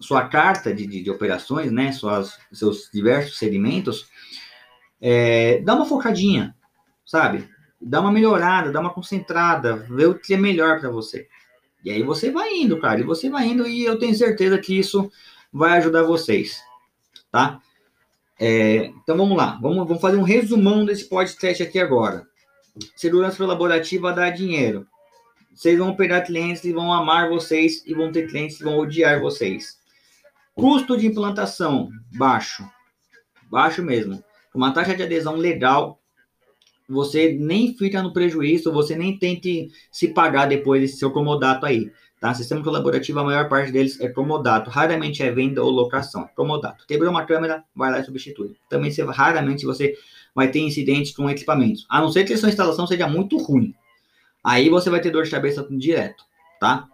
sua 0.00 0.26
carta 0.26 0.74
de, 0.74 0.86
de, 0.86 1.02
de 1.02 1.10
operações, 1.10 1.70
né, 1.70 1.92
suas, 1.92 2.38
seus 2.52 2.90
diversos 2.92 3.38
segmentos, 3.38 4.08
é, 5.00 5.60
dá 5.60 5.74
uma 5.74 5.86
focadinha, 5.86 6.56
sabe? 7.04 7.48
Dá 7.80 8.00
uma 8.00 8.10
melhorada, 8.10 8.72
dá 8.72 8.80
uma 8.80 8.92
concentrada, 8.92 9.76
vê 9.76 10.06
o 10.06 10.18
que 10.18 10.34
é 10.34 10.36
melhor 10.36 10.80
para 10.80 10.90
você. 10.90 11.28
E 11.84 11.90
aí 11.90 12.02
você 12.02 12.30
vai 12.30 12.54
indo, 12.54 12.78
cara, 12.78 13.00
e 13.00 13.04
você 13.04 13.30
vai 13.30 13.46
indo, 13.46 13.66
e 13.66 13.84
eu 13.84 13.98
tenho 13.98 14.14
certeza 14.14 14.58
que 14.58 14.78
isso 14.78 15.10
vai 15.52 15.78
ajudar 15.78 16.02
vocês, 16.02 16.62
tá? 17.30 17.60
É, 18.38 18.86
então 19.02 19.16
vamos 19.16 19.36
lá, 19.36 19.58
vamos, 19.60 19.86
vamos 19.86 20.00
fazer 20.00 20.16
um 20.16 20.22
resumão 20.22 20.84
desse 20.84 21.08
podcast 21.08 21.62
aqui 21.62 21.78
agora. 21.78 22.26
Segurança 22.96 23.36
colaborativa 23.36 24.12
dá 24.12 24.30
dinheiro. 24.30 24.86
Vocês 25.54 25.78
vão 25.78 25.94
pegar 25.94 26.22
clientes 26.22 26.64
e 26.64 26.72
vão 26.72 26.92
amar 26.92 27.28
vocês, 27.28 27.82
e 27.86 27.92
vão 27.92 28.12
ter 28.12 28.28
clientes 28.28 28.58
que 28.58 28.64
vão 28.64 28.78
odiar 28.78 29.20
vocês. 29.20 29.79
Custo 30.60 30.96
de 30.96 31.06
implantação 31.06 31.90
baixo, 32.16 32.68
baixo 33.50 33.82
mesmo. 33.82 34.22
Uma 34.54 34.72
taxa 34.72 34.94
de 34.94 35.02
adesão 35.02 35.36
legal, 35.36 36.00
você 36.88 37.32
nem 37.32 37.76
fica 37.76 38.02
no 38.02 38.12
prejuízo, 38.12 38.72
você 38.72 38.96
nem 38.96 39.16
tem 39.16 39.40
que 39.40 39.70
se 39.90 40.08
pagar 40.08 40.46
depois 40.46 40.82
desse 40.82 40.98
seu 40.98 41.10
comodato 41.10 41.64
aí. 41.64 41.90
Tá? 42.20 42.34
Sistema 42.34 42.62
colaborativo, 42.62 43.18
a 43.20 43.24
maior 43.24 43.48
parte 43.48 43.72
deles 43.72 43.98
é 44.00 44.08
comodato. 44.08 44.68
Raramente 44.68 45.22
é 45.22 45.30
venda 45.30 45.62
ou 45.62 45.70
locação. 45.70 46.28
Comodato. 46.36 46.86
Quebrou 46.86 47.10
uma 47.10 47.24
câmera, 47.24 47.64
vai 47.74 47.90
lá 47.90 48.00
e 48.00 48.04
substitui. 48.04 48.54
Também 48.68 48.90
você, 48.90 49.02
raramente 49.04 49.64
você 49.64 49.94
vai 50.34 50.50
ter 50.50 50.60
incidentes 50.60 51.16
com 51.16 51.30
equipamentos. 51.30 51.86
A 51.88 52.00
não 52.00 52.12
ser 52.12 52.24
que 52.24 52.34
a 52.34 52.38
sua 52.38 52.50
instalação 52.50 52.86
seja 52.86 53.08
muito 53.08 53.38
ruim. 53.38 53.74
Aí 54.44 54.68
você 54.68 54.90
vai 54.90 55.00
ter 55.00 55.10
dor 55.10 55.24
de 55.24 55.30
cabeça 55.30 55.66
direto, 55.70 56.24
tá? 56.60 56.86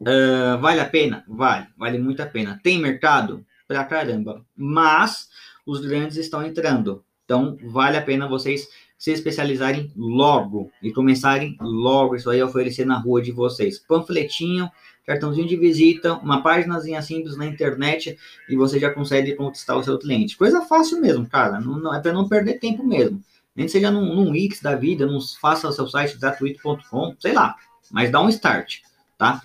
Uh, 0.00 0.58
vale 0.60 0.80
a 0.80 0.86
pena? 0.86 1.24
Vale, 1.28 1.66
vale 1.76 1.98
muito 1.98 2.22
a 2.22 2.26
pena. 2.26 2.58
Tem 2.62 2.78
mercado? 2.78 3.44
Pra 3.68 3.84
caramba. 3.84 4.44
Mas 4.56 5.28
os 5.66 5.80
grandes 5.80 6.16
estão 6.16 6.44
entrando. 6.44 7.04
Então, 7.24 7.56
vale 7.62 7.96
a 7.96 8.02
pena 8.02 8.26
vocês 8.26 8.66
se 8.98 9.12
especializarem 9.12 9.92
logo 9.96 10.70
e 10.82 10.92
começarem 10.92 11.56
logo 11.60 12.16
isso 12.16 12.28
aí 12.28 12.40
a 12.40 12.46
oferecer 12.46 12.84
na 12.84 12.98
rua 12.98 13.22
de 13.22 13.30
vocês. 13.30 13.78
Panfletinho, 13.78 14.70
cartãozinho 15.06 15.46
de 15.46 15.56
visita, 15.56 16.14
uma 16.14 16.42
páginazinha 16.42 17.00
simples 17.00 17.36
na 17.36 17.46
internet 17.46 18.18
e 18.48 18.56
você 18.56 18.78
já 18.78 18.90
consegue 18.90 19.34
conquistar 19.34 19.76
o 19.76 19.82
seu 19.82 19.98
cliente. 19.98 20.36
Coisa 20.36 20.62
fácil 20.62 21.00
mesmo, 21.00 21.26
cara. 21.28 21.60
Não, 21.60 21.78
não 21.78 21.94
é 21.94 22.00
para 22.00 22.12
não 22.12 22.28
perder 22.28 22.58
tempo 22.58 22.84
mesmo. 22.84 23.22
Nem 23.54 23.68
seja 23.68 23.90
num, 23.90 24.14
num 24.14 24.30
Wix 24.32 24.60
da 24.60 24.74
vida, 24.74 25.06
não 25.06 25.18
faça 25.40 25.68
o 25.68 25.72
seu 25.72 25.88
site 25.88 26.18
gratuito.com, 26.18 27.14
sei 27.18 27.32
lá. 27.32 27.56
Mas 27.90 28.10
dá 28.10 28.20
um 28.20 28.28
start, 28.28 28.80
tá? 29.20 29.42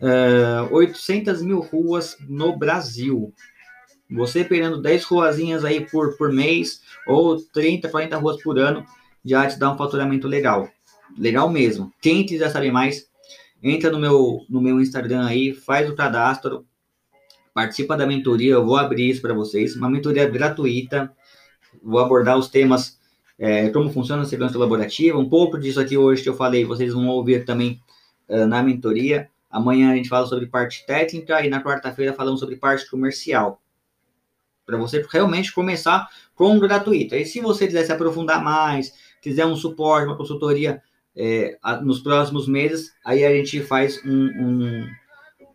uh, 0.00 0.06
é, 0.06 0.68
800 0.70 1.42
mil 1.42 1.60
ruas 1.60 2.16
no 2.28 2.56
Brasil. 2.56 3.32
Você 4.10 4.44
pegando 4.44 4.82
10 4.82 5.04
ruazinhas 5.04 5.64
aí 5.64 5.80
por, 5.80 6.16
por 6.18 6.30
mês, 6.30 6.82
ou 7.06 7.40
30, 7.40 7.88
40 7.88 8.16
ruas 8.18 8.42
por 8.42 8.58
ano, 8.58 8.84
já 9.24 9.46
te 9.46 9.58
dá 9.58 9.72
um 9.72 9.78
faturamento 9.78 10.28
legal. 10.28 10.68
Legal 11.18 11.48
mesmo. 11.48 11.90
Quem 12.02 12.26
quiser 12.26 12.50
saber 12.50 12.70
mais, 12.70 13.08
entra 13.62 13.90
no 13.90 13.98
meu, 13.98 14.44
no 14.48 14.60
meu 14.60 14.80
Instagram 14.80 15.26
aí, 15.26 15.54
faz 15.54 15.88
o 15.88 15.96
cadastro, 15.96 16.66
participa 17.54 17.96
da 17.96 18.06
mentoria, 18.06 18.52
eu 18.52 18.64
vou 18.64 18.76
abrir 18.76 19.08
isso 19.08 19.22
para 19.22 19.32
vocês. 19.32 19.74
Uma 19.74 19.88
mentoria 19.88 20.28
gratuita, 20.28 21.10
vou 21.82 21.98
abordar 21.98 22.36
os 22.36 22.48
temas, 22.48 22.98
é, 23.38 23.70
como 23.70 23.90
funciona 23.90 24.22
a 24.22 24.26
segurança 24.26 24.54
colaborativa, 24.54 25.18
um 25.18 25.28
pouco 25.28 25.58
disso 25.58 25.80
aqui 25.80 25.96
hoje 25.96 26.22
que 26.22 26.28
eu 26.28 26.36
falei, 26.36 26.64
vocês 26.64 26.92
vão 26.92 27.08
ouvir 27.08 27.44
também 27.44 27.80
uh, 28.28 28.46
na 28.46 28.62
mentoria. 28.62 29.30
Amanhã 29.50 29.92
a 29.92 29.96
gente 29.96 30.08
fala 30.08 30.26
sobre 30.26 30.46
parte 30.46 30.84
técnica 30.84 31.44
e 31.44 31.48
na 31.48 31.62
quarta-feira 31.62 32.12
falamos 32.12 32.40
sobre 32.40 32.56
parte 32.56 32.88
comercial. 32.90 33.62
Para 34.66 34.76
você 34.76 35.04
realmente 35.10 35.52
começar 35.52 36.08
com 36.34 36.58
gratuito. 36.58 37.14
Aí, 37.14 37.24
se 37.24 37.40
você 37.40 37.66
quiser 37.66 37.84
se 37.84 37.92
aprofundar 37.92 38.42
mais, 38.42 38.92
quiser 39.22 39.46
um 39.46 39.54
suporte, 39.54 40.06
uma 40.06 40.16
consultoria 40.16 40.82
é, 41.16 41.56
nos 41.82 42.00
próximos 42.00 42.48
meses, 42.48 42.92
aí 43.04 43.24
a 43.24 43.30
gente 43.30 43.62
faz 43.62 44.04
um, 44.04 44.26
um, 44.26 44.88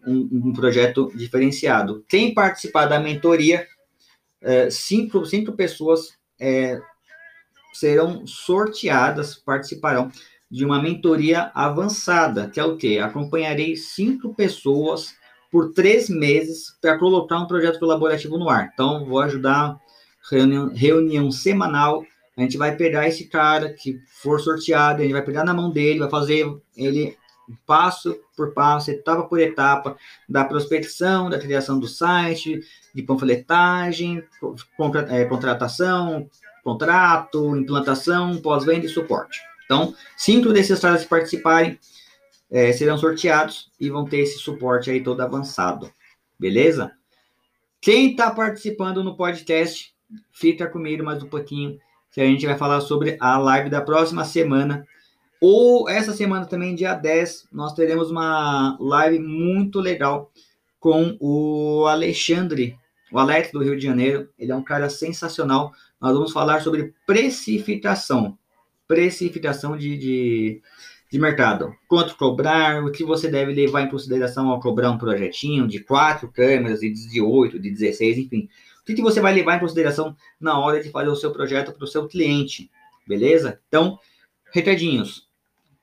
um, 0.08 0.30
um 0.32 0.54
projeto 0.54 1.12
diferenciado. 1.16 2.06
Quem 2.08 2.34
participar 2.34 2.86
da 2.86 3.00
mentoria, 3.00 3.68
é, 4.42 4.70
cinco, 4.70 5.26
cinco 5.26 5.52
pessoas 5.54 6.18
é, 6.40 6.80
serão 7.74 8.26
sorteadas, 8.26 9.36
participarão 9.36 10.12
de 10.50 10.66
uma 10.66 10.82
mentoria 10.82 11.52
avançada, 11.54 12.50
que 12.50 12.60
é 12.60 12.64
o 12.64 12.76
quê? 12.76 13.00
Acompanharei 13.00 13.76
cinco 13.76 14.34
pessoas 14.34 15.14
por 15.52 15.74
três 15.74 16.10
meses 16.10 16.76
para 16.82 16.98
colocar 16.98 17.40
um 17.40 17.48
projeto 17.48 17.80
colaborativo 17.80 18.38
no 18.38 18.50
ar. 18.50 18.70
Então, 18.74 19.06
vou 19.06 19.20
ajudar 19.20 19.80
reunião, 20.30 20.70
reunião 20.74 21.32
semanal. 21.32 22.04
A 22.38 22.42
gente 22.42 22.58
vai 22.58 22.76
pegar 22.76 23.08
esse 23.08 23.26
cara 23.28 23.74
que 23.74 24.00
for 24.22 24.40
sorteado, 24.40 25.00
a 25.00 25.04
gente 25.04 25.14
vai 25.14 25.24
pegar 25.24 25.44
na 25.44 25.54
mão 25.54 25.70
dele, 25.70 26.00
vai 26.00 26.10
fazer 26.10 26.46
ele 26.76 27.18
passo 27.66 28.16
por 28.38 28.54
passo, 28.54 28.92
etapa 28.92 29.24
por 29.24 29.40
etapa, 29.40 29.98
da 30.28 30.46
prospecção, 30.46 31.30
da 31.30 31.40
criação 31.40 31.80
do 31.80 31.88
site, 31.88 32.60
de 32.94 33.02
panfletagem, 33.02 34.24
é, 35.10 35.26
contratação, 35.26 36.30
contrato, 36.64 37.58
implantação, 37.58 38.38
pós-venda 38.38 38.86
e 38.86 38.90
suporte. 38.90 39.40
Então, 39.70 39.94
cinco 40.18 40.52
desses 40.52 40.80
caras 40.80 41.04
que 41.04 41.10
participarem 41.10 41.78
é, 42.50 42.74
serão 42.74 42.98
sorteados 42.98 43.72
e 43.80 43.88
vão 43.88 44.04
ter 44.04 44.22
esse 44.22 44.40
suporte 44.40 44.90
aí 44.90 45.04
todo 45.04 45.22
avançado. 45.22 45.94
Beleza? 46.40 46.92
Quem 47.80 48.10
está 48.10 48.32
participando 48.32 49.04
no 49.04 49.16
podcast, 49.16 49.94
fica 50.32 50.68
comigo 50.68 51.04
mais 51.04 51.22
um 51.22 51.28
pouquinho, 51.28 51.80
que 52.12 52.20
a 52.20 52.26
gente 52.26 52.48
vai 52.48 52.58
falar 52.58 52.82
sobre 52.82 53.16
a 53.20 53.38
live 53.38 53.70
da 53.70 53.80
próxima 53.80 54.26
semana. 54.26 54.88
Ou 55.40 55.88
essa 55.88 56.14
semana 56.14 56.48
também, 56.48 56.74
dia 56.74 56.96
10, 56.96 57.50
nós 57.52 57.74
teremos 57.74 58.10
uma 58.10 58.76
live 58.80 59.20
muito 59.20 59.80
legal 59.80 60.32
com 60.80 61.16
o 61.20 61.86
Alexandre, 61.86 62.76
o 63.12 63.20
Alex 63.20 63.52
do 63.52 63.62
Rio 63.62 63.78
de 63.78 63.86
Janeiro. 63.86 64.30
Ele 64.40 64.52
é 64.52 64.56
um 64.56 64.64
cara 64.64 64.90
sensacional. 64.90 65.72
Nós 66.02 66.14
vamos 66.14 66.34
falar 66.34 66.64
sobre 66.64 66.96
precificação. 67.06 68.36
Precificação 68.90 69.78
de, 69.78 69.98
de 69.98 70.62
de 71.12 71.18
mercado. 71.18 71.76
Quanto 71.88 72.16
cobrar, 72.16 72.84
o 72.84 72.92
que 72.92 73.04
você 73.04 73.28
deve 73.28 73.54
levar 73.54 73.82
em 73.82 73.90
consideração 73.90 74.50
ao 74.50 74.60
cobrar 74.60 74.92
um 74.92 74.98
projetinho 74.98 75.68
de 75.68 75.80
quatro 75.80 76.32
câmeras, 76.32 76.82
de 76.82 77.20
8, 77.20 77.60
de 77.60 77.72
16, 77.72 78.20
enfim. 78.20 78.48
O 78.82 78.86
que, 78.86 78.94
que 78.94 79.02
você 79.02 79.20
vai 79.20 79.34
levar 79.34 79.58
em 79.58 79.60
consideração 79.60 80.16
na 80.40 80.60
hora 80.60 80.82
de 80.82 80.90
fazer 80.90 81.10
o 81.10 81.16
seu 81.16 81.32
projeto 81.32 81.74
para 81.74 81.84
o 81.84 81.88
seu 81.88 82.08
cliente, 82.08 82.70
beleza? 83.08 83.60
Então, 83.68 84.00
recadinhos. 84.54 85.28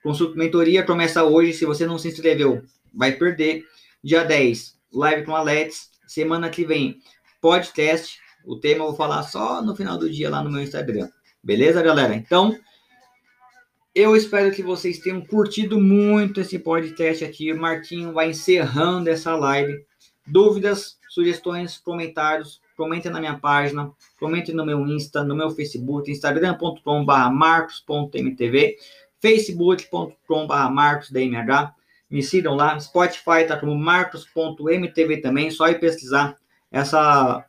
Consulta 0.02 0.38
mentoria 0.38 0.84
começa 0.84 1.24
hoje. 1.24 1.52
Se 1.52 1.64
você 1.64 1.84
não 1.84 1.98
se 1.98 2.08
inscreveu, 2.08 2.62
vai 2.94 3.12
perder. 3.12 3.64
Dia 4.02 4.22
10, 4.22 4.78
live 4.92 5.24
com 5.24 5.34
a 5.34 5.42
Let's. 5.42 5.90
Semana 6.06 6.48
que 6.48 6.64
vem, 6.64 7.00
podcast. 7.40 8.20
O 8.44 8.60
tema 8.60 8.84
eu 8.84 8.88
vou 8.88 8.96
falar 8.96 9.24
só 9.24 9.60
no 9.60 9.74
final 9.74 9.98
do 9.98 10.08
dia 10.08 10.30
lá 10.30 10.42
no 10.42 10.50
meu 10.50 10.62
Instagram. 10.62 11.08
Beleza, 11.42 11.82
galera? 11.82 12.14
Então, 12.14 12.56
eu 13.96 14.14
espero 14.14 14.52
que 14.52 14.62
vocês 14.62 14.98
tenham 14.98 15.22
curtido 15.22 15.80
muito 15.80 16.42
esse 16.42 16.58
podcast 16.58 17.24
aqui. 17.24 17.50
O 17.50 17.58
Marquinho 17.58 18.12
vai 18.12 18.28
encerrando 18.28 19.08
essa 19.08 19.34
live. 19.34 19.82
Dúvidas, 20.26 20.98
sugestões, 21.08 21.78
comentários, 21.78 22.60
comentem 22.76 23.10
na 23.10 23.20
minha 23.20 23.38
página, 23.38 23.90
comentem 24.20 24.54
no 24.54 24.66
meu 24.66 24.86
Insta, 24.86 25.24
no 25.24 25.34
meu 25.34 25.48
Facebook, 25.48 26.10
instagram.com.br 26.10 27.30
marcos.mtv, 27.32 28.76
facebook.com.br 29.18 30.70
marcosdmh. 30.70 31.72
Me 32.10 32.22
sigam 32.22 32.54
lá. 32.54 32.78
Spotify 32.78 33.46
tá 33.48 33.56
como 33.58 33.74
marcos.mtv 33.74 35.22
também. 35.22 35.50
Só 35.50 35.68
ir 35.68 35.80
pesquisar. 35.80 36.36
Essa, 36.70 37.46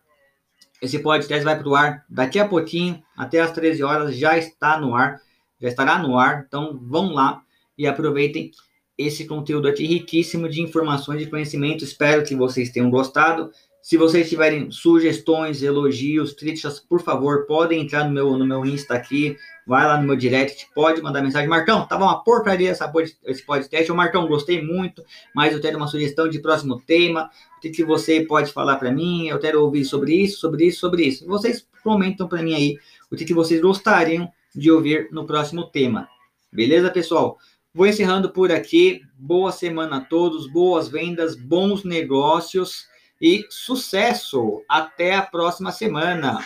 esse 0.81 0.99
podcast 0.99 1.43
vai 1.43 1.59
para 1.59 1.67
o 1.67 1.75
ar 1.75 2.05
daqui 2.09 2.39
a 2.39 2.47
pouquinho, 2.47 3.03
até 3.17 3.41
às 3.41 3.51
13 3.51 3.83
horas, 3.83 4.15
já 4.15 4.37
está 4.37 4.79
no 4.79 4.95
ar 4.95 5.26
já 5.61 5.67
estará 5.67 5.99
no 5.99 6.17
ar. 6.17 6.45
Então 6.47 6.79
vão 6.81 7.13
lá 7.13 7.41
e 7.77 7.85
aproveitem 7.87 8.51
esse 8.97 9.25
conteúdo 9.25 9.67
aqui 9.67 9.85
riquíssimo 9.85 10.49
de 10.49 10.61
informações 10.61 11.21
e 11.21 11.27
conhecimento. 11.27 11.83
Espero 11.83 12.23
que 12.23 12.35
vocês 12.35 12.71
tenham 12.71 12.89
gostado. 12.89 13.51
Se 13.87 13.95
vocês 13.95 14.27
tiverem 14.27 14.69
sugestões, 14.69 15.63
elogios, 15.63 16.33
críticas, 16.33 16.77
por 16.77 17.01
favor, 17.01 17.45
podem 17.45 17.83
entrar 17.83 18.03
no 18.03 18.11
meu, 18.11 18.37
no 18.37 18.45
meu 18.45 18.65
Insta 18.65 18.95
aqui, 18.95 19.37
vai 19.65 19.85
lá 19.85 19.97
no 19.97 20.05
meu 20.05 20.17
direct, 20.17 20.67
pode 20.75 21.01
mandar 21.01 21.21
mensagem. 21.21 21.47
Marcão, 21.47 21.87
tava 21.87 22.03
uma 22.03 22.21
porcaria 22.21 22.69
essa, 22.69 22.91
esse 23.25 23.45
podcast. 23.45 23.89
Ô, 23.89 23.95
Marcão, 23.95 24.27
gostei 24.27 24.61
muito, 24.61 25.05
mas 25.33 25.53
eu 25.53 25.61
quero 25.61 25.77
uma 25.77 25.87
sugestão 25.87 26.27
de 26.27 26.39
próximo 26.39 26.81
tema. 26.81 27.29
O 27.57 27.61
que, 27.61 27.69
que 27.69 27.85
você 27.85 28.25
pode 28.25 28.51
falar 28.51 28.75
para 28.75 28.91
mim? 28.91 29.27
Eu 29.27 29.39
quero 29.39 29.63
ouvir 29.63 29.85
sobre 29.85 30.15
isso, 30.15 30.39
sobre 30.39 30.65
isso, 30.65 30.79
sobre 30.81 31.05
isso. 31.05 31.25
Vocês 31.25 31.65
comentam 31.81 32.27
para 32.27 32.43
mim 32.43 32.55
aí 32.55 32.77
o 33.09 33.15
que, 33.15 33.23
que 33.23 33.33
vocês 33.33 33.61
gostariam 33.61 34.29
de 34.57 34.71
ouvir 34.71 35.07
no 35.11 35.25
próximo 35.25 35.65
tema. 35.65 36.09
Beleza, 36.51 36.89
pessoal? 36.89 37.37
Vou 37.73 37.85
encerrando 37.85 38.31
por 38.31 38.51
aqui. 38.51 39.01
Boa 39.15 39.51
semana 39.51 39.97
a 39.97 40.01
todos, 40.01 40.51
boas 40.51 40.89
vendas, 40.89 41.35
bons 41.35 41.83
negócios 41.83 42.87
e 43.21 43.45
sucesso! 43.49 44.63
Até 44.67 45.15
a 45.15 45.21
próxima 45.21 45.71
semana! 45.71 46.39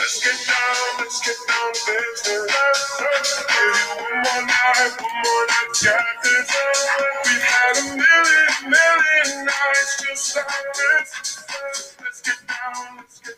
Let's 0.00 0.24
get 0.24 0.32
down, 0.48 0.98
let's 0.98 1.20
get 1.26 1.36
down 1.46 1.72
business. 1.74 3.02
One 4.00 4.22
more 4.24 4.42
night, 4.48 4.92
one 4.96 5.18
more 5.24 5.46
night, 5.52 5.70
got 5.84 6.24
this. 6.24 6.50
We've 7.26 7.42
had 7.44 7.76
a 7.76 7.84
million, 7.84 8.70
million 8.72 9.44
nights 9.44 10.02
just 10.02 10.36
like 10.36 10.46
this. 10.74 11.44
Let's 12.00 12.22
get 12.22 12.38
down, 12.48 12.96
let's 12.96 13.20
get 13.20 13.36